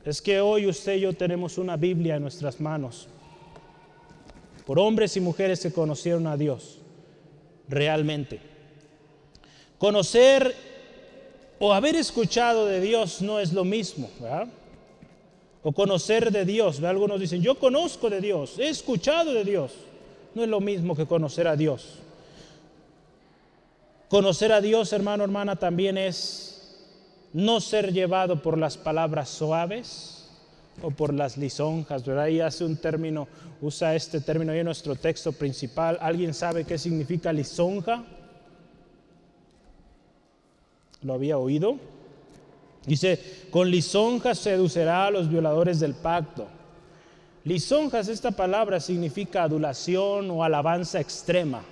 [0.03, 3.07] Es que hoy usted y yo tenemos una Biblia en nuestras manos.
[4.67, 6.79] Por hombres y mujeres que conocieron a Dios
[7.69, 8.41] realmente.
[9.77, 10.53] Conocer
[11.57, 14.49] o haber escuchado de Dios no es lo mismo, ¿verdad?
[15.63, 16.83] O conocer de Dios.
[16.83, 19.71] Algunos dicen, yo conozco de Dios, he escuchado de Dios.
[20.35, 21.99] No es lo mismo que conocer a Dios.
[24.09, 26.77] Conocer a Dios, hermano, hermana, también es
[27.31, 30.16] no ser llevado por las palabras suaves
[30.81, 32.27] o por las lisonjas, ¿verdad?
[32.27, 33.27] Y hace un término,
[33.61, 35.97] usa este término ahí en nuestro texto principal.
[36.01, 38.03] ¿Alguien sabe qué significa lisonja?
[41.01, 41.77] ¿Lo había oído?
[42.85, 43.19] Dice,
[43.51, 46.47] con lisonjas seducirá a los violadores del pacto.
[47.43, 51.63] Lisonjas, esta palabra significa adulación o alabanza extrema.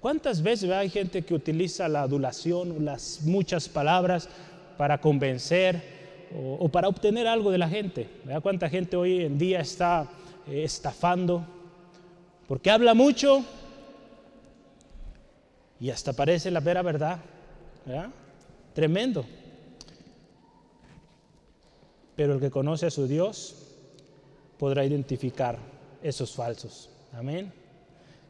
[0.00, 4.28] ¿Cuántas veces hay gente que utiliza la adulación, las muchas palabras
[4.76, 5.93] para convencer
[6.34, 8.08] o, para obtener algo de la gente?
[8.42, 10.08] ¿Cuánta gente hoy en día está
[10.48, 11.44] eh, estafando?
[12.48, 13.44] Porque habla mucho
[15.80, 17.18] y hasta parece la vera verdad.
[18.74, 19.24] Tremendo.
[22.16, 23.56] Pero el que conoce a su Dios
[24.58, 25.58] podrá identificar
[26.02, 26.90] esos falsos.
[27.12, 27.52] Amén.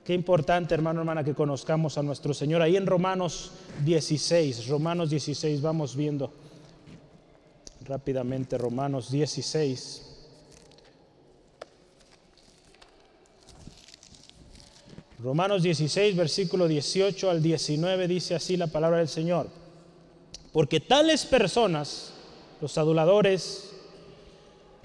[0.05, 2.61] Qué importante, hermano, hermana, que conozcamos a nuestro Señor.
[2.61, 3.53] Ahí en Romanos
[3.85, 6.33] 16, Romanos 16, vamos viendo
[7.85, 10.03] rápidamente Romanos 16.
[15.23, 19.49] Romanos 16, versículo 18 al 19 dice así la palabra del Señor.
[20.53, 22.13] Porque tales personas,
[22.61, 23.71] los aduladores,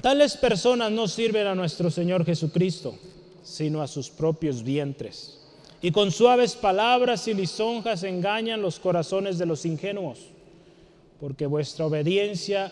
[0.02, 2.96] tales personas no sirven a nuestro Señor Jesucristo,
[3.44, 5.40] sino a sus propios vientres.
[5.82, 10.20] Y con suaves palabras y lisonjas engañan los corazones de los ingenuos,
[11.20, 12.72] porque vuestra obediencia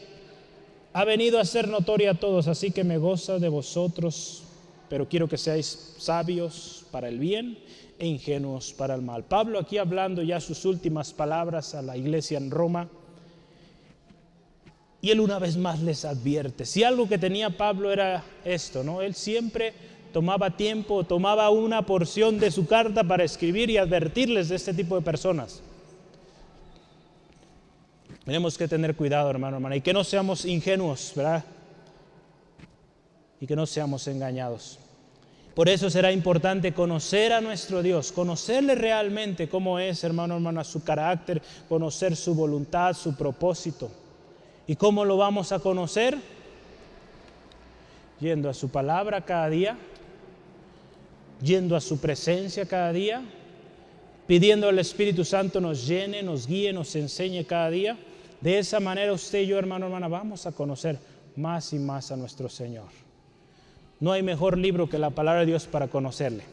[0.98, 4.44] ha venido a ser notoria a todos, así que me goza de vosotros
[4.90, 7.58] pero quiero que seáis sabios para el bien
[8.00, 9.24] e ingenuos para el mal.
[9.24, 12.90] Pablo aquí hablando ya sus últimas palabras a la iglesia en Roma.
[15.02, 19.02] Y él una vez más les advierte, si algo que tenía Pablo era esto, ¿no?
[19.02, 19.74] Él siempre
[20.12, 24.96] tomaba tiempo, tomaba una porción de su carta para escribir y advertirles de este tipo
[24.96, 25.62] de personas.
[28.28, 31.46] Tenemos que tener cuidado, hermano, hermana, y que no seamos ingenuos, ¿verdad?
[33.40, 34.80] y que no seamos engañados.
[35.56, 40.84] Por eso será importante conocer a nuestro Dios, conocerle realmente cómo es, hermano, hermana, su
[40.84, 43.90] carácter, conocer su voluntad, su propósito.
[44.68, 46.18] ¿Y cómo lo vamos a conocer?
[48.20, 49.78] Yendo a su palabra cada día,
[51.42, 53.24] yendo a su presencia cada día,
[54.28, 57.98] pidiendo al Espíritu Santo nos llene, nos guíe, nos enseñe cada día.
[58.42, 61.00] De esa manera usted y yo, hermano, hermana, vamos a conocer
[61.36, 62.88] más y más a nuestro Señor.
[64.00, 66.44] No hay mejor libro que la palabra de Dios para conocerle.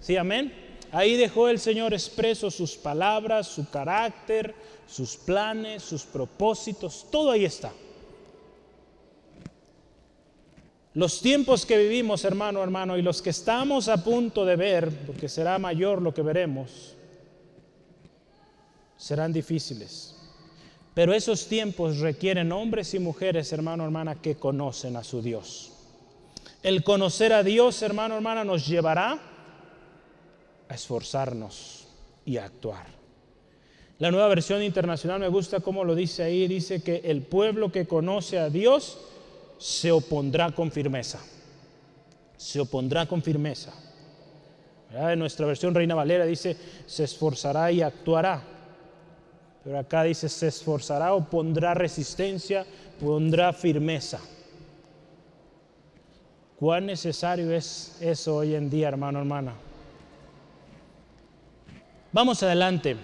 [0.00, 0.52] ¿Sí, amén?
[0.92, 4.54] Ahí dejó el Señor expreso sus palabras, su carácter,
[4.86, 7.72] sus planes, sus propósitos, todo ahí está.
[10.94, 15.28] Los tiempos que vivimos, hermano, hermano, y los que estamos a punto de ver, porque
[15.28, 16.94] será mayor lo que veremos,
[18.98, 20.11] serán difíciles.
[20.94, 25.72] Pero esos tiempos requieren hombres y mujeres, hermano, hermana, que conocen a su Dios.
[26.62, 29.18] El conocer a Dios, hermano, hermana, nos llevará
[30.68, 31.86] a esforzarnos
[32.24, 32.86] y a actuar.
[33.98, 37.86] La nueva versión internacional me gusta cómo lo dice ahí, dice que el pueblo que
[37.86, 38.98] conoce a Dios
[39.58, 41.20] se opondrá con firmeza.
[42.36, 43.72] se opondrá con firmeza.
[44.92, 48.42] En nuestra versión Reina Valera dice, se esforzará y actuará.
[49.64, 52.66] Pero acá dice, se esforzará o pondrá resistencia,
[53.00, 54.20] pondrá firmeza.
[56.58, 59.54] ¿Cuán necesario es eso hoy en día, hermano, hermana?
[62.12, 62.96] Vamos adelante.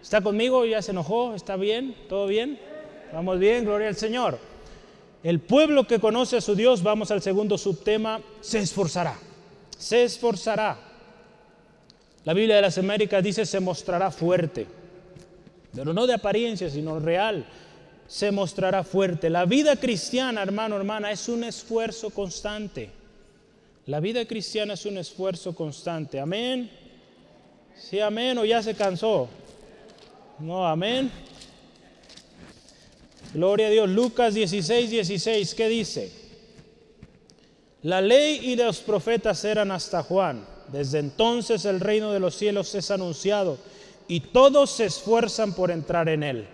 [0.00, 0.64] ¿Está conmigo?
[0.64, 1.34] ¿Ya se enojó?
[1.34, 1.94] ¿Está bien?
[2.08, 2.58] ¿Todo bien?
[3.12, 3.64] ¿Vamos bien?
[3.64, 4.38] Gloria al Señor.
[5.22, 9.16] El pueblo que conoce a su Dios, vamos al segundo subtema, se esforzará.
[9.78, 10.78] Se esforzará.
[12.24, 14.66] La Biblia de las Américas dice se mostrará fuerte,
[15.74, 17.44] pero no de apariencia, sino real.
[18.06, 19.30] Se mostrará fuerte.
[19.30, 22.90] La vida cristiana, hermano, hermana, es un esfuerzo constante.
[23.86, 26.20] La vida cristiana es un esfuerzo constante.
[26.20, 26.70] Amén.
[27.74, 29.28] Sí, amén, o ya se cansó.
[30.38, 31.10] No, amén.
[33.32, 33.88] Gloria a Dios.
[33.88, 36.12] Lucas 16, 16, ¿qué dice?
[37.82, 40.46] La ley y los profetas eran hasta Juan.
[40.70, 43.58] Desde entonces el reino de los cielos es anunciado
[44.08, 46.48] y todos se esfuerzan por entrar en él.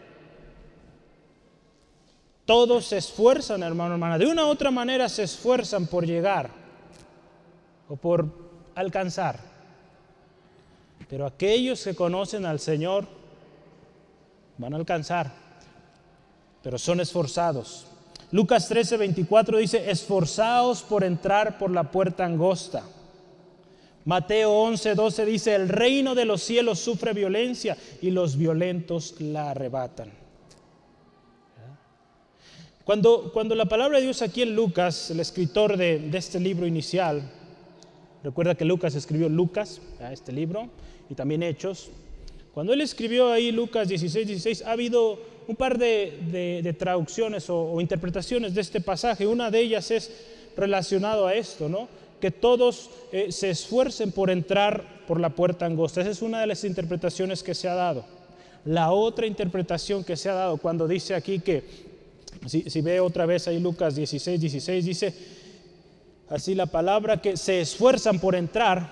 [2.44, 4.16] Todos se esfuerzan, hermano, hermana.
[4.16, 6.50] De una u otra manera se esfuerzan por llegar
[7.88, 8.26] o por
[8.74, 9.38] alcanzar.
[11.08, 13.06] Pero aquellos que conocen al Señor
[14.56, 15.32] van a alcanzar,
[16.62, 17.86] pero son esforzados.
[18.30, 22.82] Lucas 13, 24 dice, esforzados por entrar por la puerta angosta.
[24.08, 29.50] Mateo 11, 12 dice, el reino de los cielos sufre violencia y los violentos la
[29.50, 30.10] arrebatan.
[32.84, 36.66] Cuando, cuando la palabra de Dios aquí en Lucas, el escritor de, de este libro
[36.66, 37.20] inicial,
[38.24, 40.70] recuerda que Lucas escribió Lucas, este libro,
[41.10, 41.90] y también Hechos,
[42.54, 48.54] cuando él escribió ahí Lucas 16, 16, ha habido un par de, traducciones o, interpretaciones
[48.54, 49.26] de este pasaje.
[49.26, 50.10] Una de ellas es
[50.56, 51.88] relacionado a esto, ¿no?
[52.20, 56.00] Que todos eh, se esfuercen por entrar por la puerta angosta.
[56.00, 58.04] Esa es una de las interpretaciones que se ha dado.
[58.64, 61.64] La otra interpretación que se ha dado cuando dice aquí que,
[62.46, 65.14] si, ve otra vez ahí Lucas 16, 16, dice
[66.28, 68.90] así la palabra que se esfuerzan por entrar,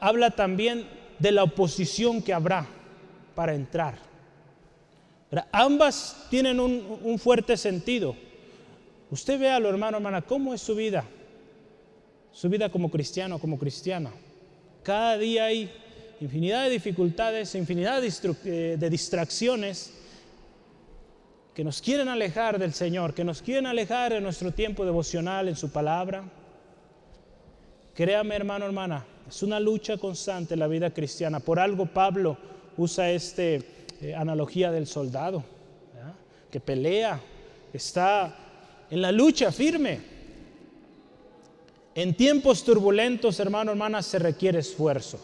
[0.00, 0.86] habla también
[1.18, 2.66] de la oposición que habrá
[3.34, 3.96] para entrar.
[5.52, 8.16] ambas tienen un, fuerte sentido.
[9.10, 11.04] Usted vea, hermano, hermana, cómo es su vida.
[12.32, 14.10] Su vida como cristiano, como cristiana.
[14.82, 15.70] Cada día hay
[16.20, 18.12] infinidad de dificultades, infinidad de,
[18.44, 19.92] eh, de distracciones
[21.54, 25.56] que nos quieren alejar del Señor, que nos quieren alejar de nuestro tiempo devocional en
[25.56, 26.24] su palabra.
[27.94, 31.40] Créame, hermano, hermana, es una lucha constante la vida cristiana.
[31.40, 32.38] Por algo Pablo
[32.78, 33.64] usa esta eh,
[34.16, 35.44] analogía del soldado,
[36.50, 37.20] que pelea,
[37.72, 38.34] está
[38.90, 40.11] en la lucha firme.
[41.94, 45.18] En tiempos turbulentos, hermano, hermana, se requiere esfuerzo.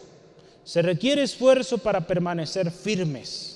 [0.63, 3.55] Se requiere esfuerzo para permanecer firmes.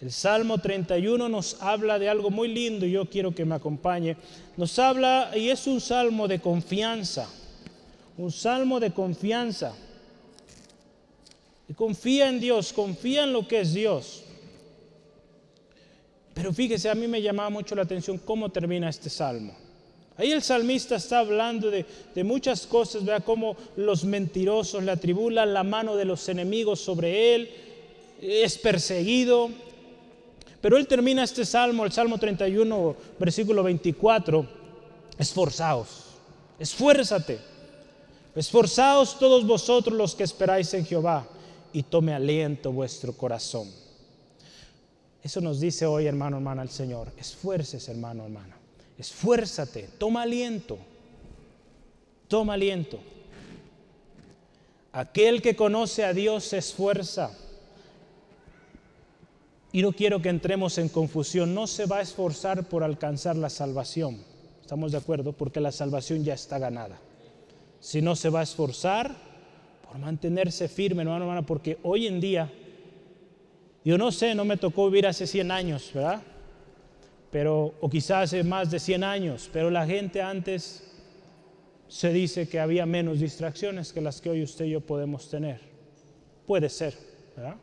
[0.00, 4.16] El Salmo 31 nos habla de algo muy lindo y yo quiero que me acompañe.
[4.56, 7.28] Nos habla, y es un salmo de confianza,
[8.16, 9.74] un salmo de confianza.
[11.76, 14.24] Confía en Dios, confía en lo que es Dios.
[16.34, 19.67] Pero fíjese, a mí me llamaba mucho la atención cómo termina este salmo.
[20.18, 21.86] Ahí el salmista está hablando de,
[22.24, 27.50] muchas cosas, vea cómo los mentirosos le atribulan la mano de los enemigos sobre él,
[28.20, 29.48] es perseguido.
[30.60, 34.44] Pero él termina este salmo, el Salmo 31, versículo 24,
[35.16, 36.06] esforzaos,
[36.58, 37.38] esfuérzate,
[38.34, 41.28] esforzaos todos vosotros los que esperáis en Jehová
[41.72, 43.70] y tome aliento vuestro corazón.
[45.22, 47.12] Eso nos dice hoy, hermano, hermana, el Señor.
[47.16, 48.57] Esfuerces, hermano, hermana.
[48.98, 50.78] Esfuérzate, toma aliento.
[52.26, 52.98] Toma aliento.
[54.92, 57.30] Aquel que conoce a Dios se esfuerza.
[59.70, 61.54] Y no quiero que entremos en confusión.
[61.54, 64.22] No se va a esforzar por alcanzar la salvación.
[64.60, 65.32] ¿Estamos de acuerdo?
[65.32, 66.98] Porque la salvación ya está ganada.
[67.80, 69.14] Si no se va a esforzar
[69.86, 72.50] por mantenerse firme, hermano, hermana, porque hoy en día,
[73.84, 76.22] yo no sé, no me tocó vivir hace 100 años, ¿verdad?
[77.30, 80.84] Pero, o quizás hace más de 100 años, pero la gente antes
[81.88, 85.60] se dice que había menos distracciones que las que hoy usted y yo podemos tener.
[86.46, 86.94] Puede ser,
[87.36, 87.56] ¿verdad?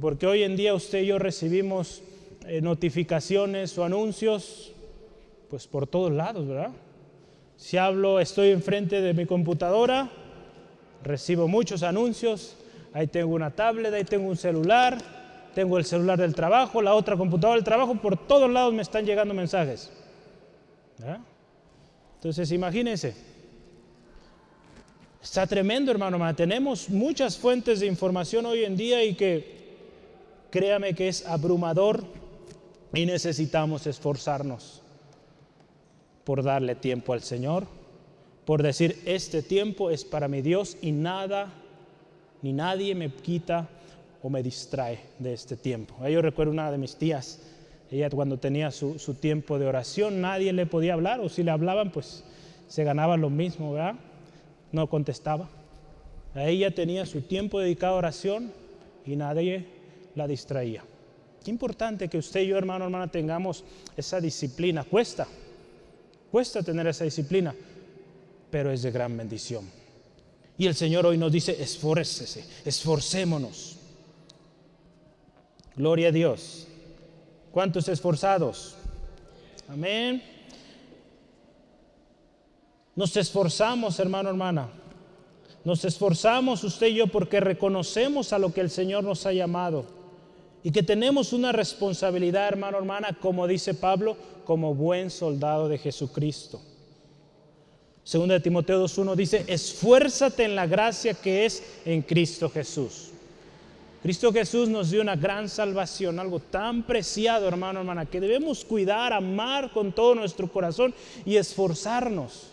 [0.00, 2.02] Porque hoy en día usted y yo recibimos
[2.46, 4.72] eh, notificaciones o anuncios,
[5.50, 6.70] pues por todos lados, ¿verdad?
[7.56, 10.10] Si hablo, estoy enfrente de mi computadora,
[11.02, 12.56] recibo muchos anuncios,
[12.92, 14.98] ahí tengo una tablet, ahí tengo un celular,
[15.54, 19.04] tengo el celular del trabajo, la otra computadora del trabajo, por todos lados me están
[19.04, 19.90] llegando mensajes.
[22.16, 23.14] Entonces imagínense,
[25.22, 26.34] Está tremendo, hermano.
[26.34, 29.62] Tenemos muchas fuentes de información hoy en día y que
[30.50, 32.04] créame que es abrumador
[32.92, 34.82] y necesitamos esforzarnos
[36.24, 37.66] por darle tiempo al Señor,
[38.44, 41.52] por decir, este tiempo es para mi Dios y nada
[42.42, 43.68] ni nadie me quita
[44.22, 46.06] o me distrae de este tiempo.
[46.08, 47.40] Yo recuerdo una de mis tías,
[47.90, 51.50] ella cuando tenía su, su tiempo de oración, nadie le podía hablar o si le
[51.50, 52.24] hablaban, pues
[52.68, 53.96] se ganaba lo mismo, ¿verdad?
[54.72, 55.48] no contestaba.
[56.34, 58.52] A ella tenía su tiempo dedicado a oración
[59.06, 59.66] y nadie
[60.14, 60.82] la distraía.
[61.44, 63.64] Qué importante que usted y yo, hermano, hermana, tengamos
[63.96, 64.84] esa disciplina.
[64.84, 65.26] Cuesta,
[66.30, 67.54] cuesta tener esa disciplina,
[68.50, 69.68] pero es de gran bendición.
[70.56, 73.78] Y el Señor hoy nos dice, esfórcese, esforcémonos.
[75.76, 76.66] Gloria a Dios.
[77.50, 78.76] ¿Cuántos esforzados?
[79.68, 80.22] Amén.
[82.94, 84.68] Nos esforzamos, hermano, hermana.
[85.64, 89.86] Nos esforzamos usted y yo porque reconocemos a lo que el Señor nos ha llamado
[90.64, 96.60] y que tenemos una responsabilidad, hermano, hermana, como dice Pablo, como buen soldado de Jesucristo.
[98.04, 103.11] Segunda de Timoteo 2.1 dice, esfuérzate en la gracia que es en Cristo Jesús.
[104.02, 109.12] Cristo Jesús nos dio una gran salvación, algo tan preciado, hermano, hermana, que debemos cuidar,
[109.12, 110.92] amar con todo nuestro corazón
[111.24, 112.48] y esforzarnos.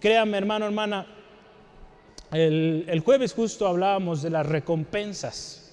[0.00, 1.06] Créame, hermano, hermana,
[2.32, 5.70] el, jueves justo hablábamos de las recompensas,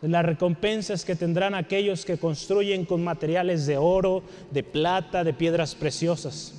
[0.00, 5.34] de las recompensas que tendrán aquellos que construyen con materiales de oro, de plata, de
[5.34, 6.54] piedras preciosas.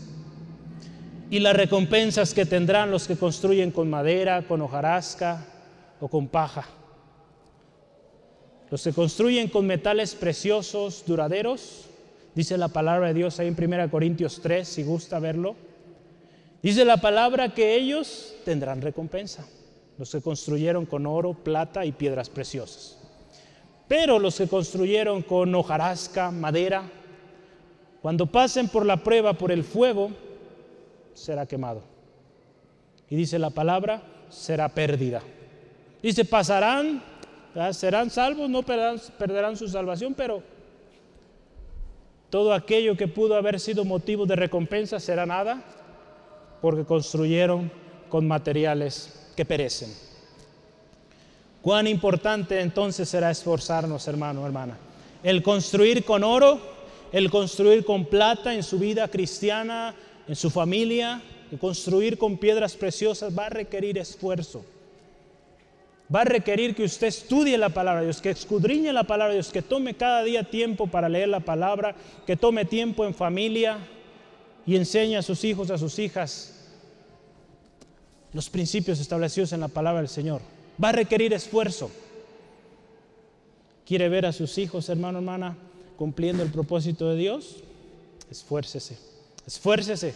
[1.31, 5.55] Y las recompensas que tendrán los que construyen con madera, con hojarasca
[5.99, 6.67] o con paja.
[8.69, 11.85] Los que construyen con metales preciosos, duraderos,
[12.35, 15.55] dice la palabra de Dios ahí en 1 Corintios 3, si gusta verlo
[16.61, 19.47] Dice la palabra que ellos tendrán recompensa,
[19.97, 22.97] los que construyeron con oro, plata y piedras preciosas.
[23.87, 26.83] Pero los que construyeron con hojarasca, madera,
[28.01, 30.11] cuando pasen por la prueba, por el fuego,
[31.13, 31.81] será quemado.
[33.09, 35.21] Y dice la palabra, será pérdida.
[36.01, 37.01] Dice, pasarán,
[37.71, 40.41] serán salvos, no perderán, perderán su salvación, pero
[42.29, 45.63] todo aquello que pudo haber sido motivo de recompensa será nada
[46.61, 47.71] porque construyeron
[48.09, 49.93] con materiales que perecen.
[51.61, 54.77] Cuán importante entonces será esforzarnos, hermano, hermana.
[55.23, 56.59] El construir con oro,
[57.11, 59.93] el construir con plata en su vida cristiana,
[60.27, 61.21] en su familia,
[61.51, 64.63] el construir con piedras preciosas va a requerir esfuerzo.
[66.13, 69.41] Va a requerir que usted estudie la palabra de Dios, que escudriñe la palabra de
[69.41, 71.95] Dios, que tome cada día tiempo para leer la palabra,
[72.25, 73.77] que tome tiempo en familia,
[74.65, 76.55] y enseña a sus hijos, a sus hijas,
[78.33, 80.41] los principios establecidos en la palabra del Señor.
[80.83, 81.89] Va a requerir esfuerzo.
[83.85, 85.57] ¿Quiere ver a sus hijos, hermano, hermana,
[85.97, 87.63] cumpliendo el propósito de Dios?
[88.29, 88.97] Esfuércese,
[89.47, 90.13] esfuércese.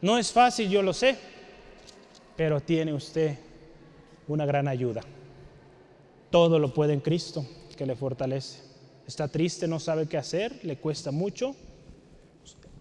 [0.00, 1.16] No es fácil, yo lo sé,
[2.36, 3.38] pero tiene usted
[4.26, 5.02] una gran ayuda.
[6.34, 8.58] Todo lo puede en Cristo que le fortalece.
[9.06, 11.54] Está triste, no sabe qué hacer, le cuesta mucho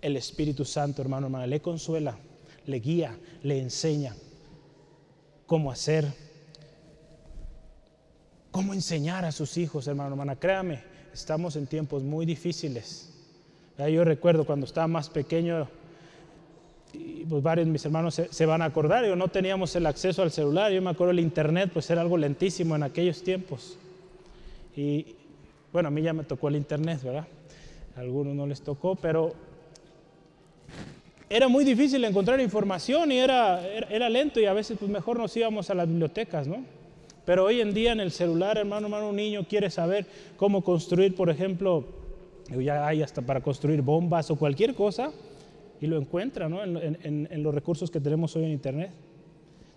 [0.01, 2.17] el Espíritu Santo, hermano, hermana, le consuela,
[2.65, 4.15] le guía, le enseña
[5.45, 6.11] cómo hacer,
[8.49, 10.35] cómo enseñar a sus hijos, hermano, hermana.
[10.35, 10.81] Créame,
[11.13, 13.13] estamos en tiempos muy difíciles.
[13.77, 15.69] Yo recuerdo cuando estaba más pequeño,
[16.93, 20.21] y pues varios de mis hermanos se, van a acordar, yo no teníamos el acceso
[20.21, 23.77] al celular, yo me acuerdo el internet, pues era algo lentísimo en aquellos tiempos.
[24.75, 25.15] Y
[25.71, 27.27] bueno, a mí ya me tocó el internet, ¿verdad?
[27.95, 29.33] A algunos no les tocó, pero
[31.29, 35.35] era muy difícil encontrar información y era, era, lento y a veces pues mejor nos
[35.35, 36.63] íbamos a las bibliotecas, ¿no?
[37.25, 40.05] Pero hoy en día en el celular, hermano, hermano, un niño quiere saber
[40.37, 41.85] cómo construir, por ejemplo,
[42.49, 45.11] ya hay hasta para construir bombas o cualquier cosa
[45.83, 46.63] y lo encuentra, ¿no?
[46.63, 48.89] En, los recursos que tenemos hoy en Internet.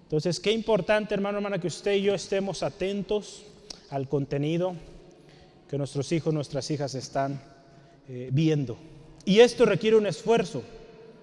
[0.04, 3.42] Entonces, qué importante, hermano, hermana, que usted y yo estemos atentos
[3.90, 4.76] al contenido
[5.68, 7.42] que nuestros hijos, nuestras hijas están
[8.08, 8.76] eh, viendo.
[9.24, 10.62] Y esto requiere un esfuerzo.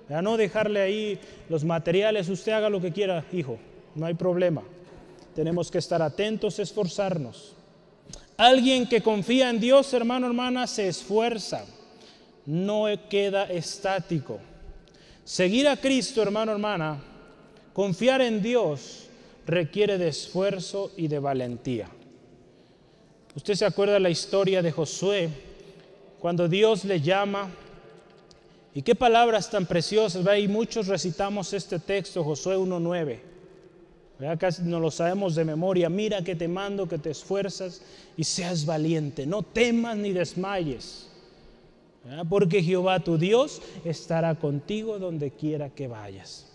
[0.09, 1.17] A no dejarle ahí
[1.47, 3.57] los materiales, usted haga lo que quiera, hijo,
[3.95, 4.63] no hay problema.
[5.33, 7.55] Tenemos que estar atentos, esforzarnos.
[8.35, 11.65] Alguien que confía en Dios, hermano, hermana, se esfuerza,
[12.45, 14.41] no queda estático.
[15.25, 17.01] Seguir a Cristo, hermano, hermana,
[17.73, 19.07] confiar en Dios
[19.45, 21.89] requiere de esfuerzo y de valentía.
[23.35, 25.29] Usted se acuerda la historia de Josué,
[26.19, 27.49] cuando Dios le llama
[28.75, 30.49] Y qué palabras tan preciosas, ¿verdad?
[30.49, 33.19] Muchos recitamos este texto, Josué 1.9.
[34.39, 35.89] Casi no lo sabemos de memoria.
[35.89, 37.81] Mira que te mando que te esfuerzas
[38.17, 39.25] y seas valiente.
[39.27, 41.07] No temas ni desmayes.
[42.29, 46.49] Porque Jehová tu Dios estará contigo donde quiera que vayas.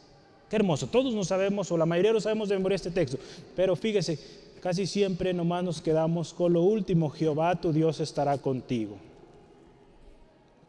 [0.51, 0.87] Qué hermoso.
[0.87, 3.19] Todos no sabemos, o la mayoría lo sabemos de memoria este texto.
[3.57, 4.19] Pero fíjese,
[4.61, 7.11] casi siempre nomás nos quedamos con lo último.
[7.11, 8.97] Jehová tu Dios estará contigo.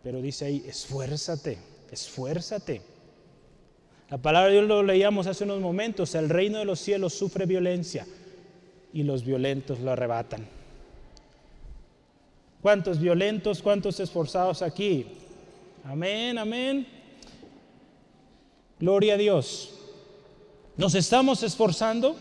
[0.04, 1.58] Pero dice ahí, esfuérzate,
[1.92, 2.82] esfuérzate.
[4.10, 7.46] La palabra de Dios lo leíamos hace unos momentos, el reino de los cielos sufre
[7.46, 8.08] violencia
[8.92, 10.59] y los violentos lo arrebatan.
[12.62, 15.06] ¿Cuántos violentos, cuántos esforzados aquí?
[15.86, 16.88] Amén, amén.
[18.80, 19.76] Gloria a Dios.
[20.78, 22.16] ¿Nos estamos esforzando?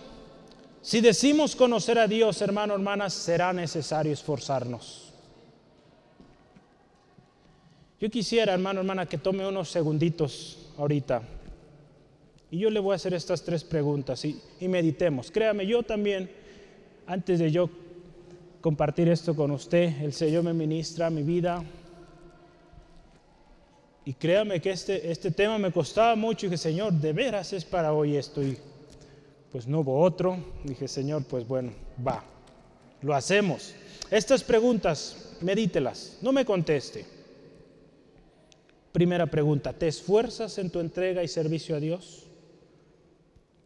[0.82, 5.12] Si decimos conocer a Dios, hermano, hermanas, será necesario esforzarnos.
[8.00, 11.22] Yo quisiera, hermano, hermana, que tome unos segunditos ahorita.
[12.50, 15.30] Y yo le voy a hacer estas tres preguntas y, meditemos.
[15.30, 16.30] Créame, yo también,
[17.06, 17.68] antes de yo
[18.60, 21.64] compartir esto con usted, el Señor me ministra mi vida.
[24.04, 27.64] Y créame que este, este tema me costaba mucho y dije, Señor, de veras es
[27.64, 28.42] para hoy esto.
[28.42, 28.56] Y
[29.52, 30.38] pues no hubo otro.
[30.64, 31.72] Dije, Señor, pues bueno,
[32.06, 32.24] va,
[33.02, 33.74] lo hacemos.
[34.10, 37.04] Estas preguntas, medítelas, no me conteste.
[38.92, 42.24] Primera pregunta, ¿te esfuerzas en tu entrega y servicio a Dios?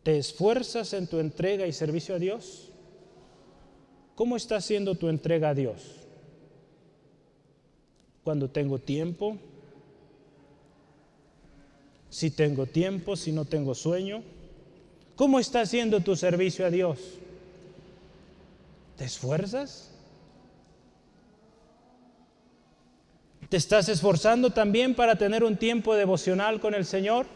[0.02, 2.71] ¿Te esfuerzas en tu entrega y servicio a Dios?
[4.22, 5.82] ¿Cómo está siendo tu entrega a Dios?
[8.22, 9.36] Cuando tengo tiempo,
[12.08, 14.22] si tengo tiempo, si no tengo sueño.
[15.16, 17.00] ¿Cómo está siendo tu servicio a Dios?
[18.96, 19.90] ¿Te esfuerzas?
[23.48, 27.26] ¿Te estás esforzando también para tener un tiempo devocional con el Señor?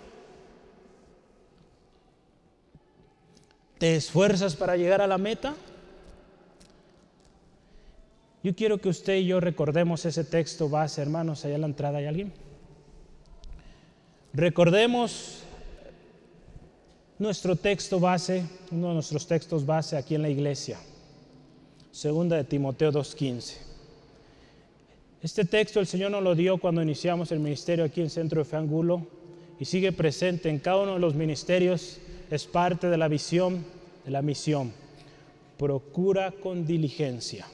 [3.77, 5.57] ¿Te esfuerzas para llegar a la meta?
[8.47, 11.99] Yo quiero que usted y yo recordemos ese texto base, hermanos, allá en la entrada
[11.99, 12.33] hay alguien.
[14.33, 15.41] Recordemos
[17.19, 20.79] nuestro texto base, uno de nuestros textos base aquí en la iglesia.
[21.91, 23.57] Segunda de Timoteo 2.15.
[25.23, 28.45] Este texto el Señor nos lo dio cuando iniciamos el ministerio aquí en Centro de
[28.45, 29.09] Fe Angulo
[29.59, 31.99] y sigue presente en cada uno de los ministerios,
[32.31, 33.65] es parte de la visión,
[34.05, 34.73] de la misión.
[35.59, 37.45] Procura con diligencia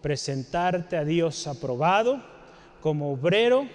[0.00, 2.22] presentarte a Dios aprobado
[2.80, 3.68] como obrero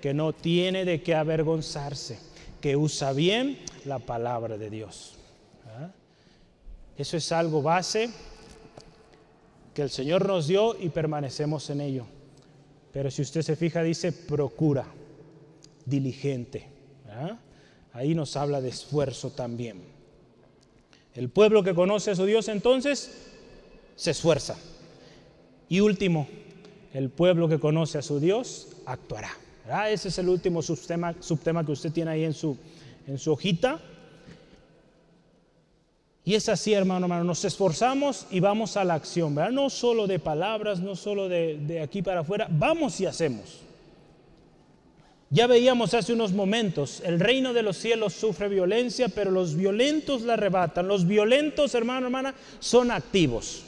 [0.00, 2.18] que no tiene de qué avergonzarse,
[2.60, 5.16] que usa bien la palabra de Dios.
[6.96, 8.10] Eso es algo base
[9.74, 12.04] que el Señor nos dio y permanecemos en ello.
[12.92, 14.86] Pero si usted se fija, dice procura,
[15.86, 16.66] diligente.
[17.92, 19.82] Ahí nos habla de esfuerzo también.
[21.14, 23.10] El pueblo que conoce a su Dios entonces
[23.96, 24.56] se esfuerza.
[25.70, 26.28] Y último,
[26.92, 29.30] el pueblo que conoce a su Dios actuará.
[29.88, 31.14] Ese es el último subtema,
[31.64, 32.58] que usted tiene ahí en su,
[33.06, 33.80] en su hojita.
[36.24, 39.34] Y es así, hermano, hermano, nos esforzamos y vamos a la acción.
[39.52, 43.60] No solo de palabras, no solo de, de aquí para afuera, vamos y hacemos.
[45.30, 50.22] Ya veíamos hace unos momentos, el reino de los cielos sufre violencia, pero los violentos
[50.22, 50.88] la arrebatan.
[50.88, 53.62] Los violentos, hermano, hermana, son activos,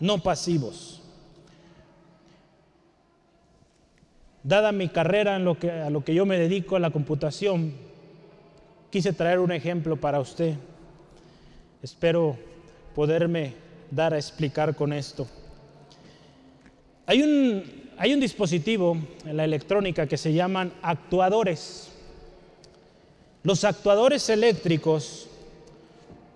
[0.00, 1.02] no pasivos.
[4.42, 7.74] Dada mi carrera en lo que, a lo que yo me dedico, a la computación,
[8.90, 10.54] quise traer un ejemplo para usted.
[11.82, 12.36] Espero
[12.94, 13.54] poderme
[13.90, 15.26] dar a explicar con esto.
[17.06, 17.64] Hay un,
[17.98, 21.92] hay un dispositivo en la electrónica que se llaman actuadores.
[23.42, 25.28] Los actuadores eléctricos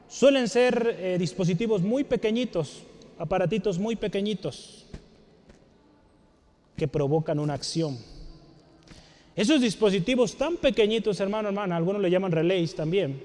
[0.08, 2.82] suelen ser eh, dispositivos muy pequeñitos,
[3.20, 4.86] aparatitos muy pequeñitos
[6.74, 7.98] que provocan una acción.
[9.36, 13.22] Esos dispositivos tan pequeñitos, hermano, hermana, algunos le llaman relays también,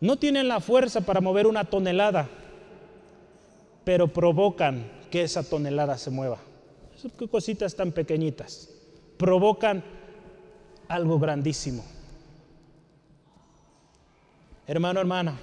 [0.00, 2.28] no tienen la fuerza para mover una tonelada,
[3.82, 6.38] pero provocan que esa tonelada se mueva.
[6.94, 8.70] Son cositas tan pequeñitas.
[9.16, 9.82] Provocan
[10.86, 11.84] algo grandísimo.
[14.68, 15.36] Hermano, hermana,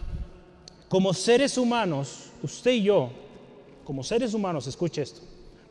[0.91, 3.11] como seres humanos, usted y yo,
[3.85, 5.21] como seres humanos, escuche esto,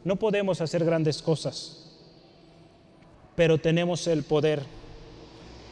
[0.02, 1.92] no podemos hacer grandes cosas,
[3.36, 4.62] pero tenemos el poder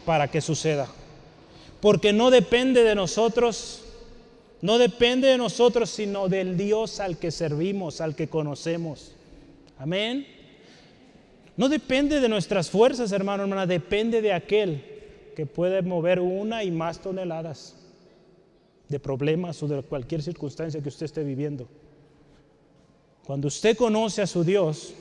[0.05, 0.87] para que suceda
[1.81, 3.81] porque no depende de nosotros,
[4.61, 9.13] no depende de nosotros, sino del Dios al que servimos, al que conocemos.
[9.79, 10.27] Amén.
[11.57, 14.85] No depende de nuestras fuerzas, hermano, hermana, depende de aquel
[15.35, 17.78] que puede mover una y más toneladas
[18.89, 21.69] de problemas o de cualquier circunstancia que usted esté viviendo.
[23.27, 24.95] Cuando usted conoce a su Dios,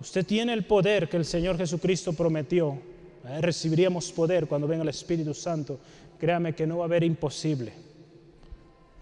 [0.00, 2.78] usted tiene el poder que el Señor Jesucristo prometió.
[3.28, 3.40] ¿eh?
[3.40, 5.78] Recibiríamos poder cuando venga el Espíritu Santo.
[6.18, 7.72] Créame que no va a haber imposible.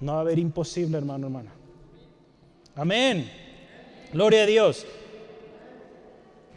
[0.01, 1.53] No va a haber imposible, hermano, hermana.
[2.75, 3.31] Amén.
[4.12, 4.87] Gloria a Dios.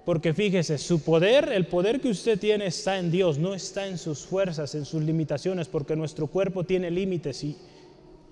[0.06, 3.98] Porque fíjese, su poder, el poder que usted tiene está en Dios, no está en
[3.98, 7.56] sus fuerzas, en sus limitaciones, porque nuestro cuerpo tiene límites y,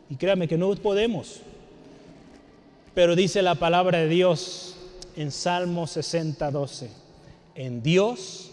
[0.09, 1.41] y créame que no podemos.
[2.93, 4.75] Pero dice la palabra de Dios
[5.15, 6.89] en Salmo 60, 12,
[7.55, 8.51] en Dios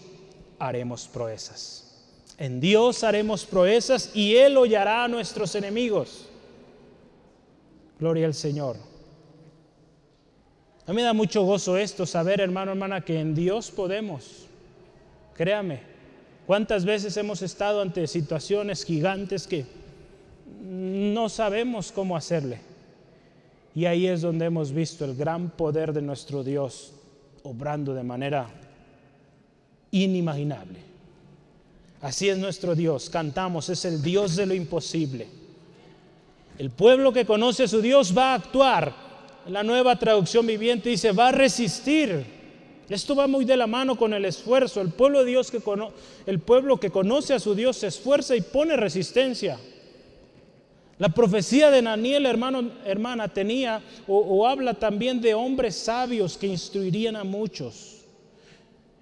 [0.60, 1.84] haremos proezas.
[2.38, 6.26] En Dios haremos proezas y Él hollará a nuestros enemigos.
[7.98, 8.76] Gloria al Señor.
[10.88, 14.46] A mí me da mucho gozo esto, saber, hermano, hermana, que en Dios podemos.
[15.34, 15.80] Créame,
[16.46, 19.66] ¿cuántas veces hemos estado ante situaciones gigantes que
[20.62, 22.60] no sabemos cómo hacerle?
[23.74, 26.94] Y ahí es donde hemos visto el gran poder de nuestro Dios
[27.42, 28.48] obrando de manera
[29.90, 30.78] inimaginable.
[32.00, 35.28] Así es nuestro Dios, cantamos, es el Dios de lo imposible.
[36.56, 39.07] El pueblo que conoce a su Dios va a actuar
[39.48, 42.24] la nueva traducción viviente dice, va a resistir.
[42.88, 44.80] Esto va muy de la mano con el esfuerzo.
[44.80, 45.60] El pueblo de Dios que
[46.26, 49.58] el pueblo que conoce a su Dios se esfuerza y pone resistencia.
[50.98, 57.16] La profecía de Daniel, hermano, hermana, tenía o habla también de hombres sabios que instruirían
[57.16, 57.97] a muchos.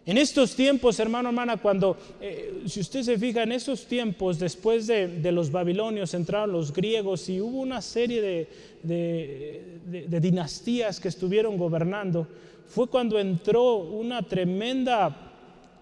[0.06, 4.86] En estos tiempos, hermano, hermana, cuando, eh, si usted se fija, en esos tiempos, después
[4.86, 8.48] de, los babilonios, entraron los griegos y hubo una serie
[8.84, 12.28] de, dinastías que estuvieron gobernando,
[12.68, 15.32] fue cuando entró una tremenda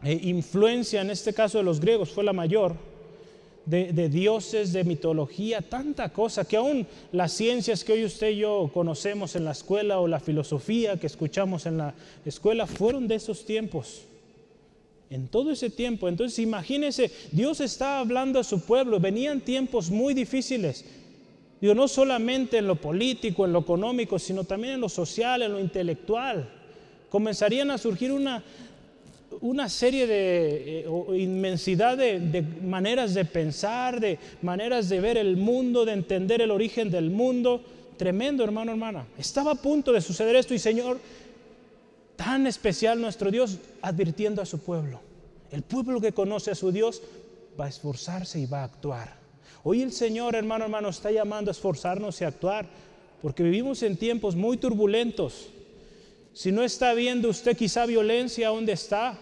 [0.03, 2.77] eh, influencia, en este caso de los griegos, fue la mayor,
[3.67, 8.71] de, dioses, de mitología, tanta cosa, que aún las ciencias que hoy usted y yo
[8.73, 11.95] conocemos en la escuela o la filosofía que escuchamos en la
[12.25, 14.05] escuela fueron de esos tiempos
[15.15, 16.09] en todo ese tiempo.
[16.09, 20.85] Entonces imagínense, Dios está hablando a su pueblo, venían tiempos muy difíciles.
[21.61, 25.53] Digo, no solamente en lo político, en lo económico, sino también en lo social, en
[25.53, 26.49] lo intelectual.
[27.09, 28.43] Comenzarían a surgir una,
[29.41, 35.37] una serie de eh, inmensidad de, de, maneras de pensar, de maneras de ver el
[35.37, 37.63] mundo, de entender el origen del mundo.
[37.97, 39.07] Tremendo, hermano, hermana.
[39.17, 40.99] Estaba a punto de suceder esto y Señor,
[42.17, 45.01] tan especial nuestro Dios advirtiendo a su pueblo.
[45.51, 47.03] El pueblo que conoce a su Dios
[47.61, 49.15] va a esforzarse y va a actuar.
[49.63, 52.67] Hoy el Señor, hermano, hermano, está llamando a esforzarnos y a actuar,
[53.21, 55.51] porque vivimos en tiempos muy turbulentos.
[56.33, 59.19] Si no está viendo usted quizá violencia donde está,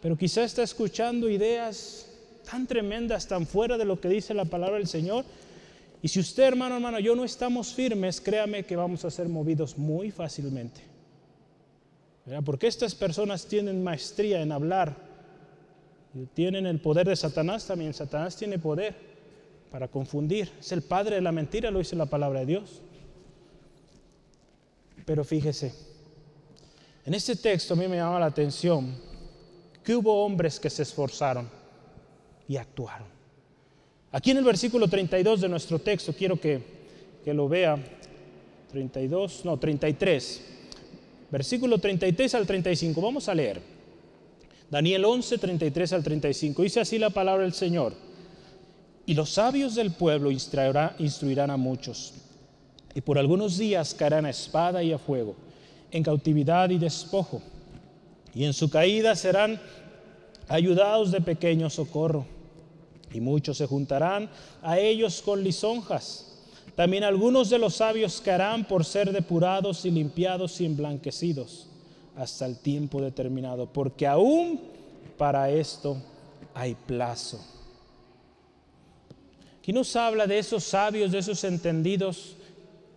[0.00, 2.06] pero quizá está escuchando ideas
[2.48, 5.24] tan tremendas, tan fuera de lo que dice la palabra del Señor.
[6.02, 9.76] Y si usted, hermano, hermano, yo no estamos firmes, créame que vamos a ser movidos
[9.76, 10.95] muy fácilmente.
[12.44, 14.96] Porque estas personas tienen maestría en hablar,
[16.34, 17.94] tienen el poder de Satanás también.
[17.94, 18.96] Satanás tiene poder
[19.70, 20.50] para confundir.
[20.58, 22.82] Es el padre de la mentira, lo dice la palabra de Dios.
[25.04, 25.72] Pero fíjese,
[27.04, 28.92] en este texto a mí me llama la atención
[29.84, 31.48] que hubo hombres que se esforzaron
[32.48, 33.06] y actuaron.
[34.10, 36.60] Aquí en el versículo 32 de nuestro texto, quiero que,
[37.24, 37.78] que lo vea,
[38.72, 40.55] 32, no, 33
[41.30, 43.00] versículo 33 al 35.
[43.00, 43.60] Vamos a leer.
[44.70, 46.62] Daniel 11, 33 al 35.
[46.62, 47.94] Dice así la palabra del Señor.
[49.06, 52.14] Y los sabios del pueblo instruirán a muchos.
[52.94, 55.36] Y por algunos días caerán a espada y a fuego,
[55.90, 57.42] en cautividad y despojo.
[58.34, 59.60] Y en su caída serán
[60.48, 62.26] ayudados de pequeño socorro.
[63.12, 64.28] Y muchos se juntarán
[64.62, 66.35] a ellos con lisonjas
[66.76, 71.66] también algunos de los sabios caerán por ser depurados y limpiados y emblanquecidos
[72.14, 74.60] hasta el tiempo determinado, porque aún
[75.16, 75.96] para esto
[76.54, 77.40] hay plazo.
[79.58, 82.36] Aquí nos habla de esos sabios, de esos entendidos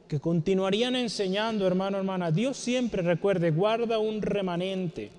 [0.10, 2.32] que continuarían enseñando, hermano, hermana.
[2.32, 5.10] Dios siempre recuerde, guarda un remanente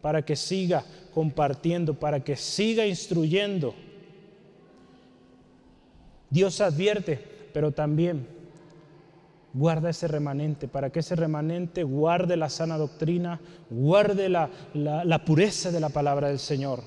[0.00, 0.84] para que siga
[1.14, 3.74] compartiendo, para que siga instruyendo.
[6.28, 8.26] Dios advierte, pero también
[9.54, 13.40] guarda ese remanente, para que ese remanente guarde la sana doctrina,
[13.70, 16.82] guarde la, pureza de la palabra del Señor.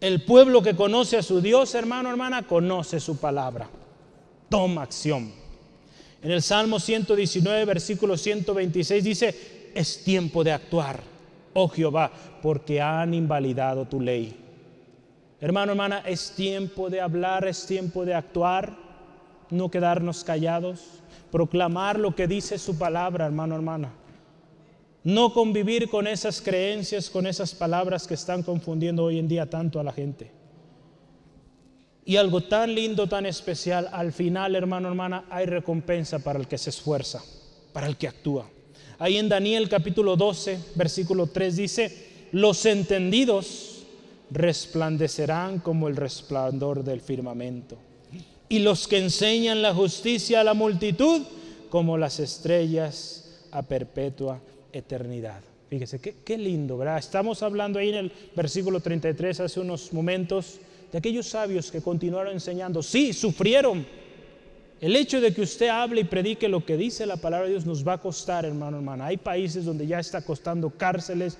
[0.00, 3.68] El pueblo que conoce a su Dios, hermano, hermana, conoce su palabra.
[4.48, 5.32] Toma acción.
[6.22, 11.00] En el Salmo 119, versículo 126 dice, es tiempo de actuar.
[11.54, 12.10] oh Jehová,
[12.42, 14.36] porque han invalidado tu ley.
[15.40, 18.83] Hermano, hermana, es tiempo de hablar, es tiempo de actuar,
[19.50, 20.80] no quedarnos callados,
[21.30, 23.92] proclamar lo que dice su palabra, hermano, hermana.
[25.02, 29.78] No convivir con esas creencias, con esas palabras que están confundiendo hoy en día tanto
[29.78, 30.30] a la gente.
[32.06, 36.58] Y algo tan lindo, tan especial, al final, hermano, hermana, hay recompensa para el que
[36.58, 37.22] se esfuerza,
[37.72, 38.46] para el que actúa.
[38.98, 43.84] Ahí en Daniel capítulo 12, versículo 3 dice, los entendidos
[44.30, 47.76] resplandecerán como el resplandor del firmamento.
[48.48, 51.22] Y los que enseñan la justicia a la multitud
[51.70, 54.40] como las estrellas a perpetua
[54.72, 55.40] eternidad.
[55.70, 56.98] Fíjese, qué, qué lindo, ¿verdad?
[56.98, 60.60] Estamos hablando ahí en el versículo 33 hace unos momentos
[60.92, 62.82] de aquellos sabios que continuaron enseñando.
[62.82, 63.84] Sí, sufrieron.
[64.80, 67.64] El hecho de que usted hable y predique lo que dice la palabra de Dios
[67.64, 69.06] nos va a costar, hermano, hermana.
[69.06, 71.38] Hay países donde ya está costando cárceles,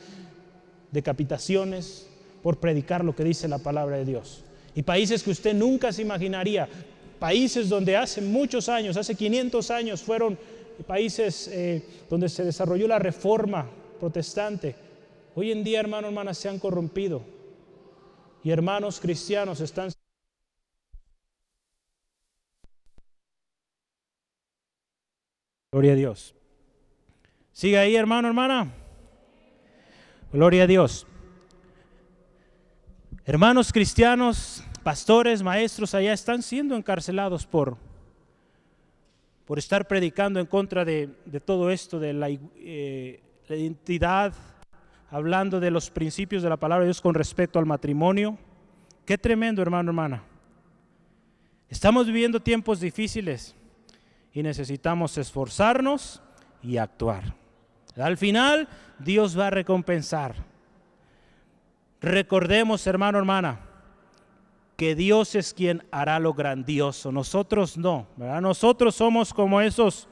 [0.90, 2.07] decapitaciones
[2.42, 4.44] por predicar lo que dice la palabra de Dios.
[4.74, 6.68] Y países que usted nunca se imaginaría,
[7.25, 10.39] países donde hace muchos años, hace 500 años, fueron
[10.87, 13.66] países eh, donde se desarrolló la reforma
[13.99, 14.77] protestante.
[15.35, 17.22] Hoy en día, hermano, hermanas, se han corrompido
[18.43, 19.91] y hermanos cristianos están...
[25.72, 26.35] Gloria a Dios.
[27.53, 28.70] Sigue ahí, hermano, hermana.
[30.31, 31.07] Gloria a Dios.
[33.25, 37.76] Hermanos cristianos, pastores, maestros allá están siendo encarcelados por,
[39.47, 41.09] por estar predicando en contra de,
[41.45, 44.32] todo esto, de la, eh, la identidad
[45.11, 48.39] hablando de los principios de la palabra de Dios con respecto al matrimonio.
[49.05, 50.22] Qué tremendo, hermano, hermana.
[51.68, 53.57] Estamos viviendo tiempos difíciles
[54.32, 56.22] y necesitamos esforzarnos
[56.62, 57.35] y actuar.
[57.97, 58.68] Al final,
[58.99, 60.35] Dios va a recompensar.
[62.01, 63.61] Recordemos, hermano, hermana,
[64.77, 67.12] que Dios es quien hará lo grandioso.
[67.12, 68.41] Nosotros no, ¿verdad?
[68.41, 70.09] Nosotros somos como esos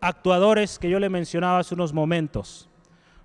[0.00, 2.68] actuadores que yo le mencionaba hace unos momentos.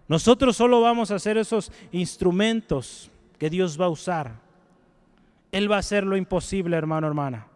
[0.08, 4.32] Nosotros solo vamos a hacer esos instrumentos que Dios va a usar.
[5.52, 7.48] Él va a hacer lo imposible, hermano, hermana.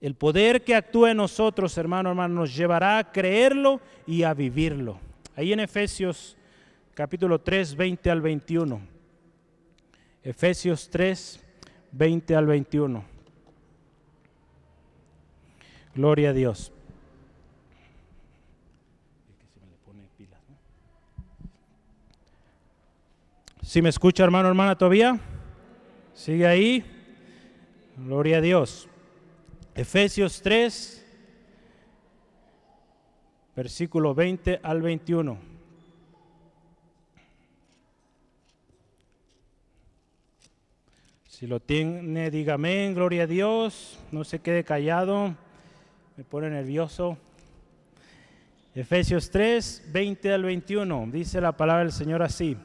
[0.00, 4.98] El poder que actúe en nosotros, hermano, hermano, nos llevará a creerlo y a vivirlo.
[5.34, 6.36] Ahí en Efesios
[6.94, 8.93] capítulo 3, 20 al 21.
[10.24, 11.38] Efesios 3,
[11.92, 13.04] 20 al 21.
[15.94, 16.72] Gloria a Dios.
[23.62, 25.20] Si me escucha hermano, hermana todavía?
[26.14, 26.84] ¿Sigue ahí?
[27.96, 28.88] Gloria a Dios.
[29.74, 31.04] Efesios 3,
[33.56, 35.53] versículo 20 al 21.
[41.44, 45.34] Si lo tiene, dígame, gloria a Dios, no se quede callado,
[46.16, 47.18] me pone nervioso.
[48.74, 52.56] Efesios 3, 20 al 21, dice la palabra del Señor así.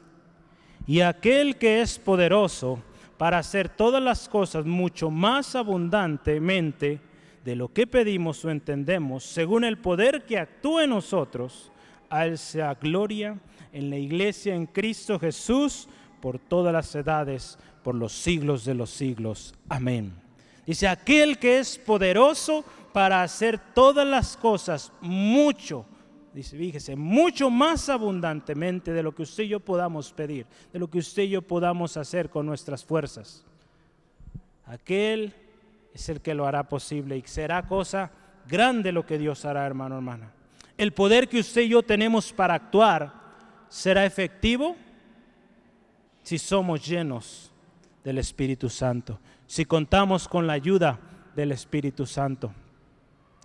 [0.86, 2.82] Y aquel que es poderoso
[3.18, 7.00] para hacer todas las cosas mucho más abundantemente
[7.44, 11.70] de lo que pedimos o entendemos, según el poder que actúa en nosotros,
[12.08, 13.38] a él sea gloria
[13.74, 15.86] en la iglesia en Cristo Jesús
[16.20, 19.54] por todas las edades, por los siglos de los siglos.
[19.68, 20.12] Amén.
[20.66, 25.86] Dice, aquel que es poderoso para hacer todas las cosas mucho
[26.32, 30.88] dice, fíjese, mucho más abundantemente de lo que usted y yo podamos pedir, de lo
[30.88, 33.44] que usted y yo podamos hacer con nuestras fuerzas.
[34.66, 35.34] Aquel
[35.92, 38.10] es el que lo hará posible y será cosa
[38.46, 40.32] grande lo que Dios hará, hermano, hermana.
[40.78, 43.12] El poder que usted y yo tenemos para actuar
[43.68, 44.76] será efectivo
[46.22, 47.49] si somos llenos
[48.04, 50.98] del Espíritu Santo, si contamos con la ayuda
[51.34, 52.52] del Espíritu Santo.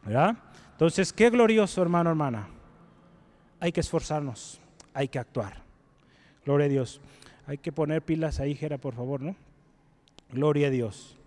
[0.04, 0.38] ¿Verdad?
[0.72, 2.48] Entonces, qué glorioso, hermano, hermana
[3.60, 4.60] hay que esforzarnos,
[4.94, 5.64] hay que actuar.
[6.46, 7.02] Gloria a Dios.
[7.48, 9.36] Hay que poner pilas ahí, Jera, por favor, ¿no?
[10.32, 11.18] Gloria a Dios.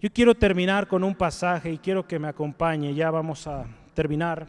[0.00, 2.94] Yo quiero terminar con un pasaje y quiero que me acompañe.
[2.94, 4.48] Ya vamos a terminar.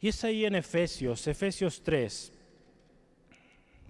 [0.00, 2.32] Y es ahí en Efesios, Efesios 3.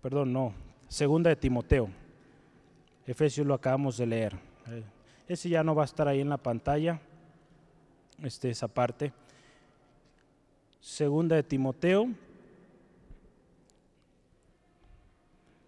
[0.03, 0.53] Perdón, no,
[0.89, 1.89] segunda de Timoteo.
[3.07, 4.39] Efesios lo acabamos de leer.
[5.27, 7.01] Ese ya no va a estar ahí en la pantalla
[8.23, 9.13] este, esa parte.
[10.81, 12.09] Segunda de Timoteo,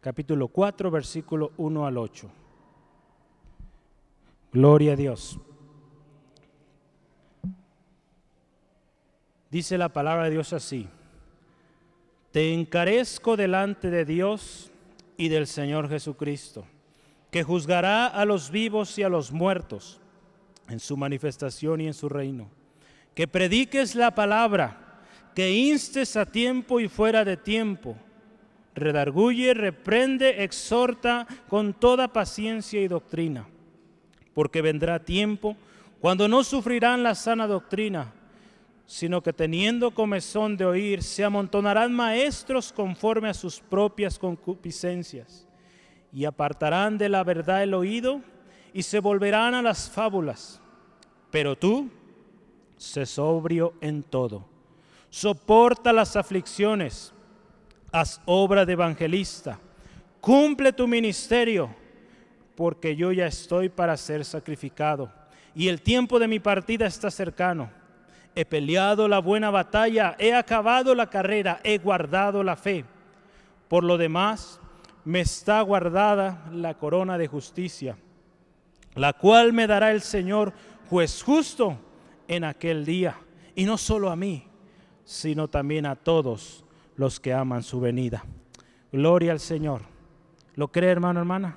[0.01, 2.31] capítulo 4, versículo 1 al 8.
[4.53, 5.39] Gloria a Dios.
[9.51, 10.89] Dice la palabra de Dios así.
[12.33, 14.71] Te encarezco delante de Dios
[15.17, 16.65] y del Señor Jesucristo,
[17.33, 20.01] que juzgará a los vivos y a los muertos
[20.69, 22.49] en su manifestación y en su reino.
[23.15, 25.01] Que prediques la palabra,
[25.35, 27.97] que instes a tiempo y fuera de tiempo.
[28.77, 33.49] Redarguye, reprende, exhorta con toda paciencia y doctrina,
[34.35, 35.57] porque vendrá tiempo
[35.99, 38.13] cuando no sufrirán la sana doctrina
[38.91, 45.47] sino que teniendo comezón de oír, se amontonarán maestros conforme a sus propias concupiscencias,
[46.13, 48.21] y apartarán de la verdad el oído,
[48.75, 50.61] y se volverán a las fábulas.
[51.31, 51.89] Pero tú,
[52.79, 54.45] sé sobrio en todo,
[55.09, 57.13] soporta las aflicciones,
[57.93, 59.61] haz obra de evangelista,
[60.21, 61.73] cumple tu ministerio,
[62.57, 65.13] porque yo ya estoy para ser sacrificado,
[65.55, 67.79] y el tiempo de mi partida está cercano
[68.35, 72.85] he peleado la buena batalla, he acabado la carrera, he guardado la fe.
[73.69, 74.61] Por lo demás,
[75.05, 77.97] me está guardada la corona de justicia,
[78.95, 80.53] la cual me dará el Señor,
[80.89, 81.79] juez justo,
[82.29, 83.17] en aquel día.
[83.55, 84.47] Y no solo a mí,
[85.05, 86.65] sino también a todos
[86.97, 88.25] los que aman su venida.
[88.93, 89.83] Gloria al Señor.
[90.55, 91.57] ¿Lo cree, hermano, hermana?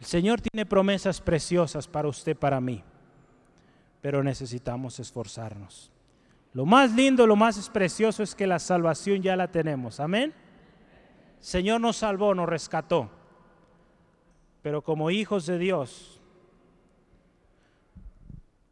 [0.00, 2.82] El Señor tiene promesas preciosas para usted, para mí
[4.04, 5.90] pero necesitamos esforzarnos.
[6.52, 9.98] Lo más lindo, lo más precioso es que la salvación ya la tenemos.
[9.98, 10.34] Amén.
[11.40, 13.08] Señor nos salvó, nos rescató.
[14.60, 16.20] Pero como hijos de Dios,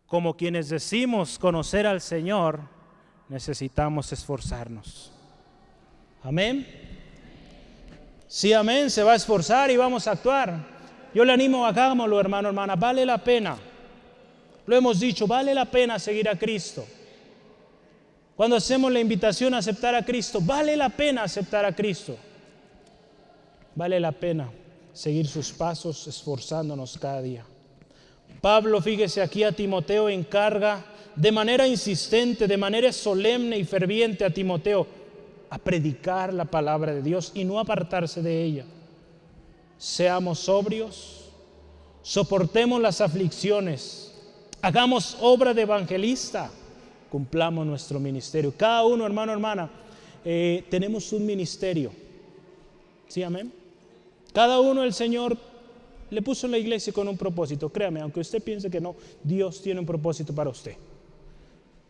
[0.05, 2.61] como quienes decimos conocer al Señor,
[3.31, 5.15] necesitamos esforzarnos.
[6.23, 6.67] Amén.
[8.27, 10.59] Sí, amén, se va a esforzar y vamos a actuar.
[11.15, 13.72] Yo le animo, hagámoslo, hermano, hermana, vale la pena.
[14.67, 16.85] Lo hemos dicho, vale la pena seguir a Cristo.
[18.37, 22.17] Cuando hacemos la invitación a aceptar a Cristo, vale la pena aceptar a Cristo.
[23.75, 24.51] Vale la pena
[24.93, 27.45] seguir sus pasos esforzándonos cada día.
[28.41, 30.85] Pablo, fíjese aquí a Timoteo, encarga
[31.15, 34.87] de manera insistente, de manera solemne y ferviente a Timoteo
[35.51, 38.65] a predicar la palabra de Dios y no apartarse de ella.
[39.77, 41.31] Seamos sobrios,
[42.03, 44.12] soportemos las aflicciones,
[44.63, 46.49] Hagamos obra de evangelista,
[47.11, 48.55] cumplamos nuestro ministerio.
[48.57, 49.69] Cada uno, hermano, hermana,
[50.25, 51.91] eh, tenemos un ministerio.
[53.09, 53.53] ¿Sí, amén?
[54.33, 55.37] Cada uno el Señor
[56.11, 57.71] le puso en la iglesia con un propósito.
[57.71, 58.95] Créame, aunque usted piense que no,
[59.25, 60.77] Dios tiene un propósito para usted.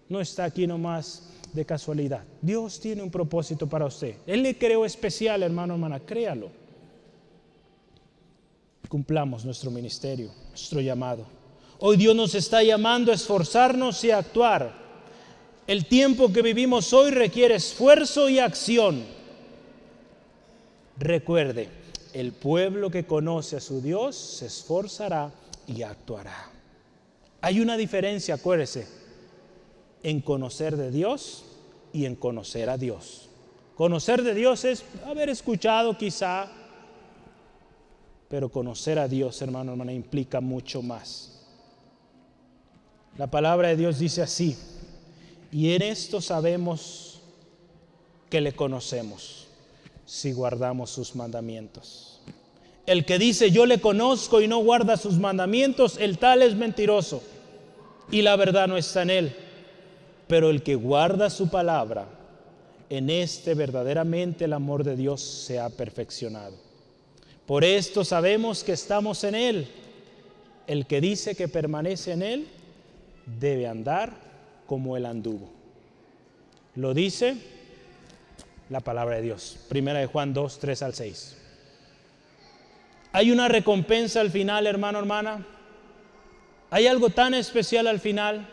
[0.08, 2.24] No está aquí nomás de casualidad.
[2.40, 4.16] Dios tiene un propósito para usted.
[4.26, 6.48] Él le creó especial, hermano, hermana, créalo.
[8.88, 11.41] Cumplamos nuestro ministerio, nuestro llamado.
[11.84, 14.72] Hoy Dios nos está llamando a esforzarnos y a actuar.
[15.66, 19.04] El tiempo que vivimos hoy requiere esfuerzo y acción.
[20.96, 21.68] Recuerde,
[22.12, 25.32] el pueblo que conoce a su Dios se esforzará
[25.66, 26.52] y actuará.
[27.40, 28.86] Hay una diferencia, acuérdese,
[30.04, 31.42] en conocer de Dios
[31.92, 33.28] y en conocer a Dios.
[33.74, 36.46] Conocer de Dios es haber escuchado quizá,
[38.28, 41.31] pero conocer a Dios, hermano, hermana, implica mucho más.
[43.18, 44.56] La palabra de Dios dice así,
[45.50, 47.20] y en esto sabemos
[48.30, 49.46] que le conocemos,
[50.06, 52.20] si guardamos sus mandamientos.
[52.86, 57.22] El que dice yo le conozco y no guarda sus mandamientos, el tal es mentiroso
[58.10, 59.36] y la verdad no está en él.
[60.26, 62.06] Pero el que guarda su palabra,
[62.88, 66.56] en este verdaderamente el amor de Dios se ha perfeccionado.
[67.46, 69.68] Por esto sabemos que estamos en él.
[70.66, 72.48] El que dice que permanece en él,
[73.26, 74.12] debe andar
[74.66, 75.50] como el anduvo.
[76.74, 77.36] Lo dice
[78.70, 79.58] la palabra de Dios.
[79.68, 81.36] Primera de Juan 2, 3 al 6.
[83.12, 85.46] Hay una recompensa al final, hermano, hermana.
[86.70, 88.48] Hay algo tan especial al final.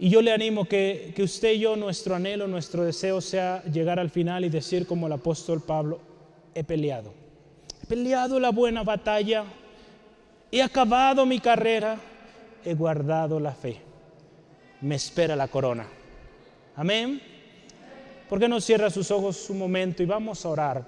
[0.00, 4.00] Y yo le animo que, que usted y yo, nuestro anhelo, nuestro deseo sea llegar
[4.00, 6.00] al final y decir como el apóstol Pablo,
[6.52, 7.14] he peleado.
[7.80, 9.44] He peleado la buena batalla.
[10.50, 12.00] He acabado mi carrera
[12.64, 13.80] he guardado la fe.
[14.80, 15.86] Me espera la corona.
[16.76, 17.20] Amén.
[18.28, 20.84] ¿Por qué no cierra sus ojos un momento y vamos a orar?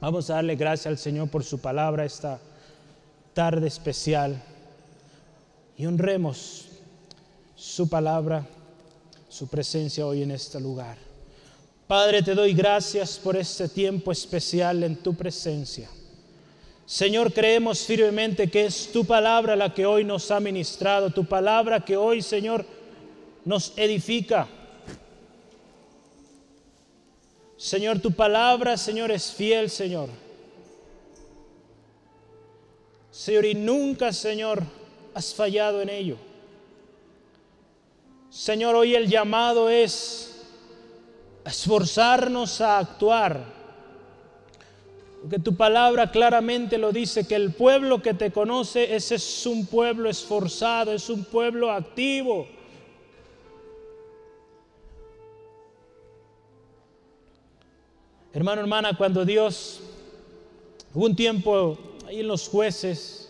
[0.00, 2.38] Vamos a darle gracias al Señor por su palabra esta
[3.32, 4.42] tarde especial
[5.76, 6.68] y honremos
[7.54, 8.46] su palabra,
[9.28, 10.96] su presencia hoy en este lugar.
[11.86, 15.88] Padre, te doy gracias por este tiempo especial en tu presencia.
[16.86, 21.84] Señor, creemos firmemente que es tu palabra la que hoy nos ha ministrado, tu palabra
[21.84, 22.64] que hoy, Señor,
[23.44, 24.46] nos edifica.
[27.56, 30.10] Señor, tu palabra, Señor, es fiel, Señor.
[33.10, 34.62] Señor, y nunca, Señor,
[35.12, 36.16] has fallado en ello.
[38.30, 40.40] Señor, hoy el llamado es
[41.44, 43.55] esforzarnos a actuar
[45.26, 49.66] porque tu palabra claramente lo dice, que el pueblo que te conoce, ese es un
[49.66, 52.46] pueblo esforzado, es un pueblo activo.
[58.32, 59.80] Hermano, hermana, cuando Dios,
[60.94, 63.28] hubo un tiempo ahí en los jueces,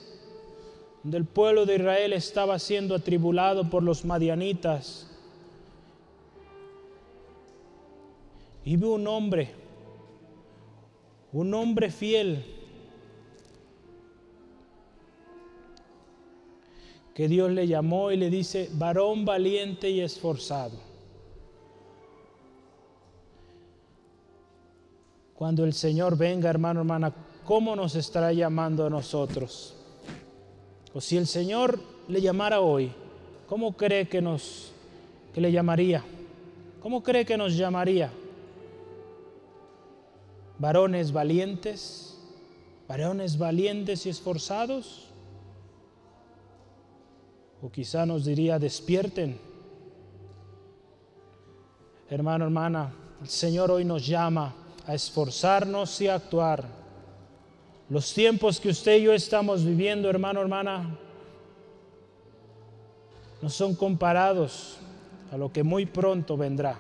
[1.03, 5.11] donde el pueblo de Israel estaba siendo atribulado por los madianitas,
[8.67, 9.66] y vio un hombre,
[11.37, 12.43] un hombre fiel
[17.15, 20.79] que Dios le llamó y le dice, varón valiente y esforzado.
[25.35, 27.13] Cuando el Señor venga, hermano, hermana,
[27.45, 29.77] ¿cómo nos estará llamando a nosotros?
[30.95, 31.79] O si el Señor
[32.09, 32.91] le llamara hoy,
[33.47, 34.73] ¿cómo cree que nos
[35.35, 36.03] que le llamaría?
[36.81, 38.11] ¿Cómo cree que nos llamaría?
[40.59, 42.19] Varones valientes,
[42.89, 45.07] varones valientes y esforzados.
[47.63, 49.39] O quizá nos diría, despierten.
[52.09, 54.55] Hermano, hermana, el Señor hoy nos llama
[54.87, 56.65] a esforzarnos y a actuar.
[57.89, 60.99] Los tiempos que usted y yo estamos viviendo, hermano, hermana,
[63.43, 64.79] no son comparados
[65.31, 66.79] a lo que muy pronto vendrá.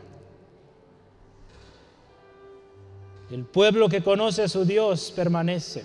[3.30, 5.84] El pueblo que conoce a su Dios permanece,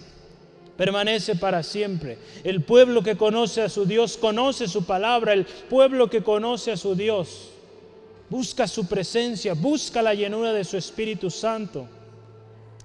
[0.78, 2.20] permanece para siempre.
[2.44, 5.34] El pueblo que conoce a su Dios conoce su palabra.
[5.34, 7.50] El pueblo que conoce a su Dios
[8.30, 11.88] busca su presencia, busca la llenura de su Espíritu Santo.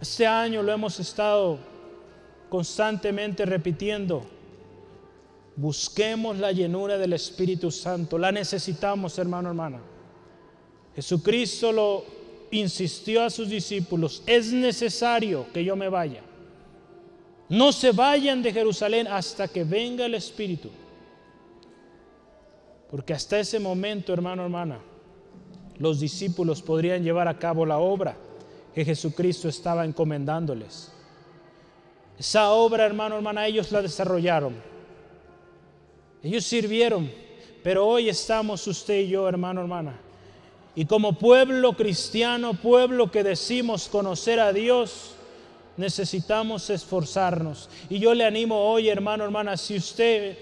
[0.01, 1.59] Este año lo hemos estado
[2.49, 4.25] constantemente repitiendo.
[5.55, 8.19] Busquemos la llenura del Espíritu Santo.
[8.19, 9.81] La necesitamos, hermano, hermana.
[10.95, 12.05] Jesucristo lo
[12.51, 16.23] insistió a sus discípulos, es necesario que yo me vaya.
[17.49, 20.71] No se vayan de Jerusalén hasta que venga el Espíritu.
[22.91, 24.81] Porque hasta ese momento, hermano, hermana,
[25.79, 28.17] los discípulos podrían llevar a cabo la obra
[28.75, 30.93] que Jesucristo estaba encomendándoles.
[32.19, 34.55] Esa obra, hermano, hermana, ellos la desarrollaron.
[36.23, 37.11] Ellos sirvieron,
[37.63, 40.01] pero hoy estamos usted y yo, hermano, hermana,
[40.79, 45.13] y como pueblo cristiano, pueblo que decimos conocer a Dios,
[45.79, 47.71] necesitamos esforzarnos.
[47.89, 50.37] Y yo le animo hoy, hermano, hermana, si usted,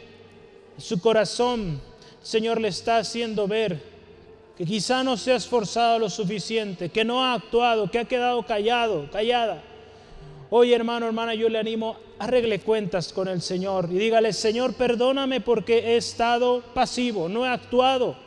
[0.77, 1.81] su corazón,
[2.21, 3.81] Señor le está haciendo ver
[4.59, 8.43] que quizá no se ha esforzado lo suficiente, que no ha actuado, que ha quedado
[8.43, 9.63] callado, callada.
[10.51, 15.41] Hoy, hermano, hermana, yo le animo, arregle cuentas con el Señor y dígale, Señor, perdóname
[15.41, 18.24] porque he estado pasivo, no he actuado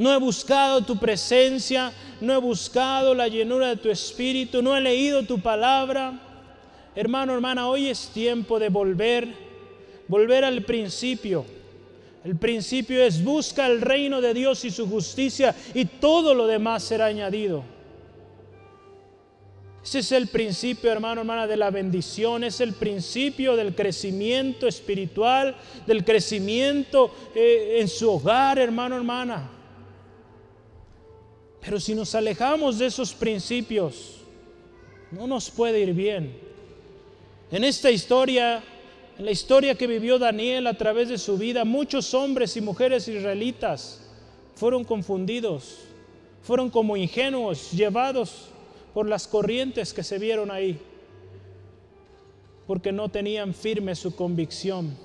[0.00, 1.92] no he buscado tu presencia,
[2.22, 6.18] no he buscado la llenura de tu espíritu, no he leído tu palabra.
[6.94, 9.28] Hermano, hermana, hoy es tiempo de volver,
[10.08, 11.44] volver al principio.
[12.24, 16.82] El principio es busca el reino de Dios y su justicia y todo lo demás
[16.82, 17.62] será añadido.
[19.84, 25.54] Ese es el principio, hermano, hermana, de la bendición, es el principio del crecimiento espiritual,
[25.86, 29.59] del crecimiento eh, en su hogar, hermano, hermana.
[31.60, 34.16] Pero si nos alejamos de esos principios,
[35.10, 36.34] no nos puede ir bien.
[37.50, 38.62] En esta historia,
[39.18, 43.08] en la historia que vivió Daniel a través de su vida, muchos hombres y mujeres
[43.08, 44.00] israelitas
[44.54, 45.78] fueron confundidos,
[46.42, 48.48] fueron como ingenuos, llevados
[48.94, 50.78] por las corrientes que se vieron ahí,
[52.66, 54.96] porque no tenían firme su convicción,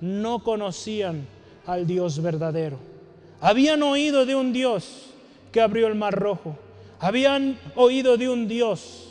[0.00, 1.26] no conocían
[1.66, 2.78] al Dios verdadero.
[3.40, 5.13] Habían oído de un Dios,
[5.54, 6.58] que abrió el mar rojo.
[6.98, 9.10] Habían oído de un Dios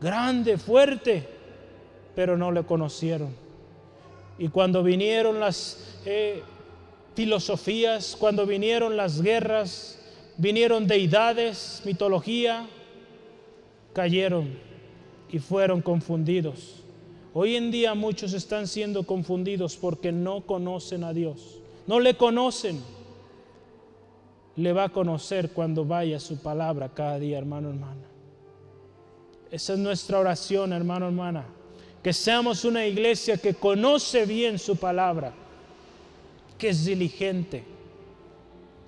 [0.00, 1.24] grande, fuerte,
[2.16, 3.28] pero no le conocieron.
[4.40, 6.42] Y cuando vinieron las eh,
[7.14, 10.00] filosofías, cuando vinieron las guerras,
[10.36, 12.66] vinieron deidades, mitología,
[13.92, 14.58] cayeron
[15.30, 16.82] y fueron confundidos.
[17.32, 22.82] Hoy en día muchos están siendo confundidos porque no conocen a Dios, no le conocen
[24.58, 28.02] le va a conocer cuando vaya su palabra cada día, hermano, hermana.
[29.52, 31.46] Esa es nuestra oración, hermano, hermana.
[32.02, 35.32] Que seamos una iglesia que conoce bien su palabra,
[36.58, 37.64] que es diligente,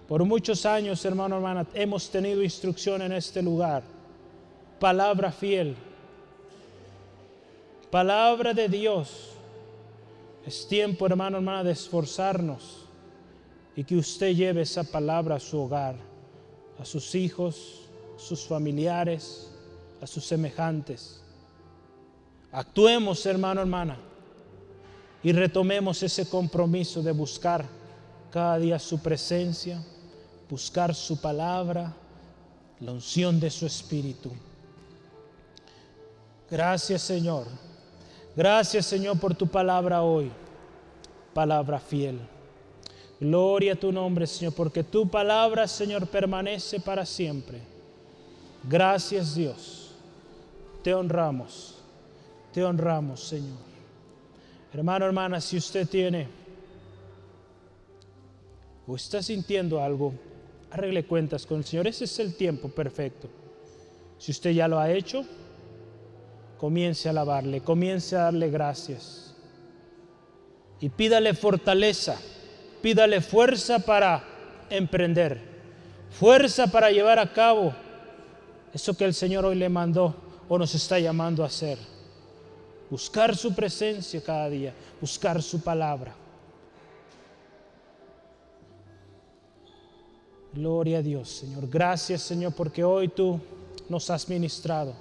[0.09, 3.85] Por muchos años, hermano, hermana, hemos tenido instrucción en este lugar.
[4.81, 5.77] Palabra fiel.
[7.93, 9.29] Palabra de Dios.
[10.45, 12.80] Es tiempo, hermano, hermana, de esforzarnos
[13.81, 15.97] y que usted lleve esa palabra a su hogar,
[16.79, 19.51] a sus hijos, sus familiares,
[20.03, 21.23] a sus semejantes.
[22.53, 23.97] Actuemos, hermano, hermana,
[25.23, 27.65] y retomemos ese compromiso de buscar
[28.31, 29.83] cada día su presencia,
[30.51, 31.97] buscar su palabra,
[32.81, 34.31] la unción de su espíritu.
[36.51, 37.47] Gracias, Señor.
[38.37, 40.31] Gracias, Señor, por tu palabra hoy,
[41.33, 42.21] palabra fiel.
[43.21, 47.61] Gloria a tu nombre, Señor, porque tu palabra, Señor, permanece para siempre.
[48.65, 49.91] Gracias, Dios.
[50.83, 51.77] Te honramos.
[52.53, 53.59] Te honramos, Señor.
[54.73, 56.29] Hermano, hermana, si usted tiene
[58.87, 60.15] o está sintiendo algo,
[60.71, 61.87] arregle cuentas con el Señor.
[61.87, 63.29] Ese es el tiempo perfecto.
[64.19, 65.25] Si usted ya lo ha hecho,
[66.59, 69.35] comience a alabarle, comience a darle gracias.
[70.81, 72.21] Y pídale fortaleza,
[72.83, 74.25] pídale fuerza para
[74.69, 75.41] emprender,
[76.11, 77.75] fuerza para llevar a cabo
[78.73, 80.15] eso que el Señor hoy le mandó
[80.49, 81.79] o nos está llamando a hacer.
[82.89, 86.15] Buscar su presencia cada día, buscar su palabra.
[90.53, 91.69] Gloria a Dios, Señor.
[91.69, 93.41] Gracias, Señor, porque hoy tú
[93.89, 94.95] nos has ministrado.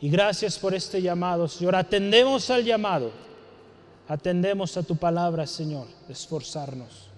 [0.00, 1.74] Y gracias por este llamado, Señor.
[1.74, 3.10] Atendemos al llamado.
[4.08, 7.08] Atendemos a tu palabra, Señor, esforzarnos.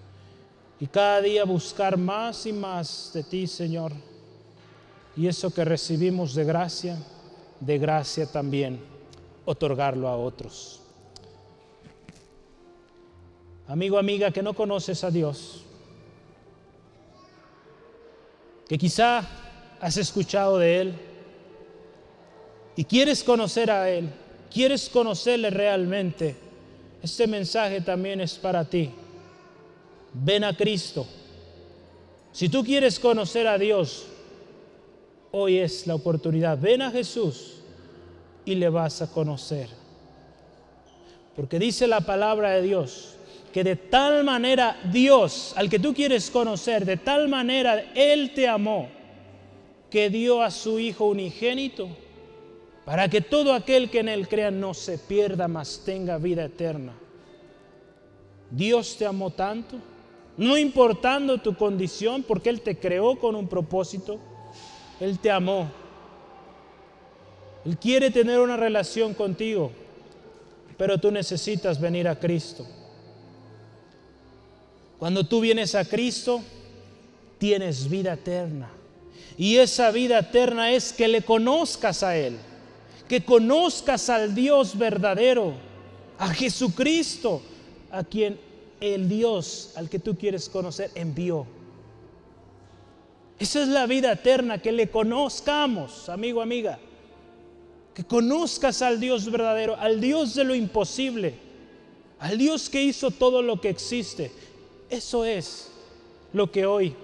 [0.79, 3.91] Y cada día buscar más y más de ti, Señor.
[5.15, 6.97] Y eso que recibimos de gracia,
[7.59, 8.79] de gracia también,
[9.45, 10.79] otorgarlo a otros.
[13.67, 15.63] Amigo, amiga, que no conoces a Dios,
[18.67, 19.27] que quizá
[19.79, 20.93] has escuchado de Él
[22.75, 24.09] y quieres conocer a Él,
[24.51, 26.35] quieres conocerle realmente,
[27.01, 28.91] este mensaje también es para ti.
[30.13, 31.05] Ven a Cristo.
[32.31, 34.05] Si tú quieres conocer a Dios,
[35.31, 36.57] hoy es la oportunidad.
[36.59, 37.61] Ven a Jesús
[38.45, 39.69] y le vas a conocer.
[41.35, 43.15] Porque dice la palabra de Dios
[43.53, 48.47] que de tal manera Dios, al que tú quieres conocer, de tal manera Él te
[48.47, 48.89] amó,
[49.89, 51.89] que dio a su Hijo unigénito,
[52.85, 56.93] para que todo aquel que en Él crea no se pierda, mas tenga vida eterna.
[58.51, 59.77] Dios te amó tanto,
[60.37, 64.19] no importando tu condición, porque Él te creó con un propósito,
[64.99, 65.69] Él te amó.
[67.65, 69.71] Él quiere tener una relación contigo,
[70.77, 72.65] pero tú necesitas venir a Cristo.
[74.97, 76.41] Cuando tú vienes a Cristo,
[77.37, 78.69] tienes vida eterna.
[79.37, 82.37] Y esa vida eterna es que le conozcas a Él,
[83.09, 85.53] que conozcas al Dios verdadero,
[86.17, 87.41] a Jesucristo,
[87.91, 88.39] a quien
[88.79, 91.45] el Dios al que tú quieres conocer envió.
[93.37, 96.79] Esa es la vida eterna, que le conozcamos, amigo, amiga.
[97.93, 101.35] Que conozcas al Dios verdadero, al Dios de lo imposible,
[102.19, 104.31] al Dios que hizo todo lo que existe
[104.89, 105.69] eso es
[106.33, 106.95] lo que hoy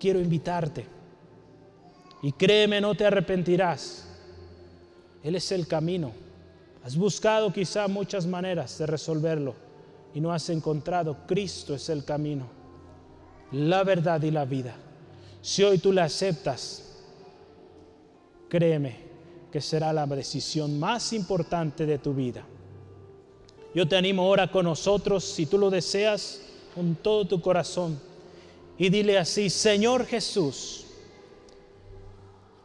[0.00, 0.86] quiero invitarte.
[2.22, 4.08] Y créeme, no te arrepentirás.
[5.24, 6.12] Él es el camino.
[6.84, 9.56] Has buscado quizá muchas maneras de resolverlo
[10.14, 11.16] y no has encontrado.
[11.26, 12.46] Cristo es el camino,
[13.50, 14.76] la verdad y la vida.
[15.42, 17.02] Si hoy tú la aceptas,
[18.48, 18.98] créeme
[19.50, 22.44] que será la decisión más importante de tu vida.
[23.74, 26.42] Yo te animo ahora con nosotros, si tú lo deseas,
[26.74, 27.98] con todo tu corazón
[28.76, 30.86] y dile así, Señor Jesús,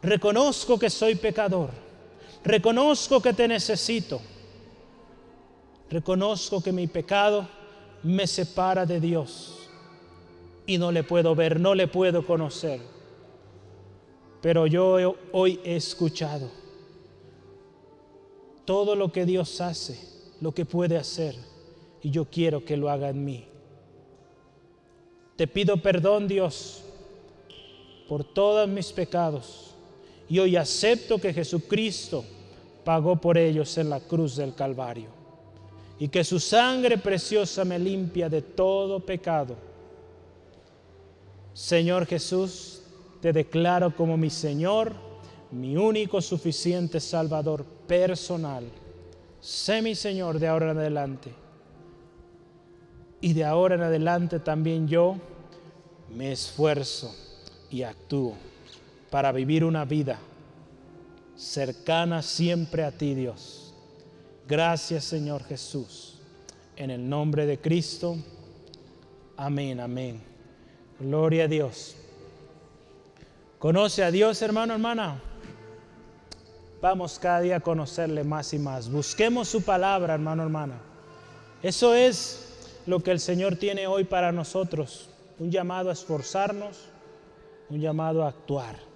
[0.01, 1.69] reconozco que soy pecador,
[2.43, 4.21] reconozco que te necesito,
[5.89, 7.47] reconozco que mi pecado
[8.03, 9.69] me separa de Dios
[10.65, 12.79] y no le puedo ver, no le puedo conocer.
[14.41, 16.49] Pero yo hoy he escuchado
[18.65, 19.99] todo lo que Dios hace,
[20.39, 21.35] lo que puede hacer,
[22.01, 23.45] y yo quiero que lo haga en mí.
[25.35, 26.83] Te pido perdón, Dios,
[28.07, 29.68] por todos mis pecados.
[30.29, 32.23] Y hoy acepto que Jesucristo
[32.83, 35.09] pagó por ellos en la cruz del Calvario.
[35.97, 39.55] Y que su sangre preciosa me limpia de todo pecado.
[41.53, 42.83] Señor Jesús,
[43.21, 44.93] te declaro como mi Señor,
[45.51, 48.65] mi único suficiente Salvador personal.
[49.41, 51.33] Sé mi Señor de ahora en adelante.
[53.19, 55.17] Y de ahora en adelante también yo
[56.15, 57.13] me esfuerzo
[57.69, 58.35] y actúo
[59.09, 60.19] para vivir una vida
[61.35, 63.73] cercana siempre a ti, Dios.
[64.47, 66.19] Gracias, Señor Jesús.
[66.75, 68.17] En el nombre de Cristo.
[69.37, 70.21] Amén, amén.
[70.99, 71.95] Gloria a Dios.
[73.57, 75.21] ¿Conoce a Dios, hermano, hermana?
[76.81, 78.89] Vamos cada día a conocerle más y más.
[78.89, 80.81] Busquemos su palabra, hermano, hermana.
[81.61, 85.09] Eso es lo que el Señor tiene hoy para nosotros.
[85.39, 86.85] Un llamado a esforzarnos,
[87.69, 88.88] un llamado a actuar.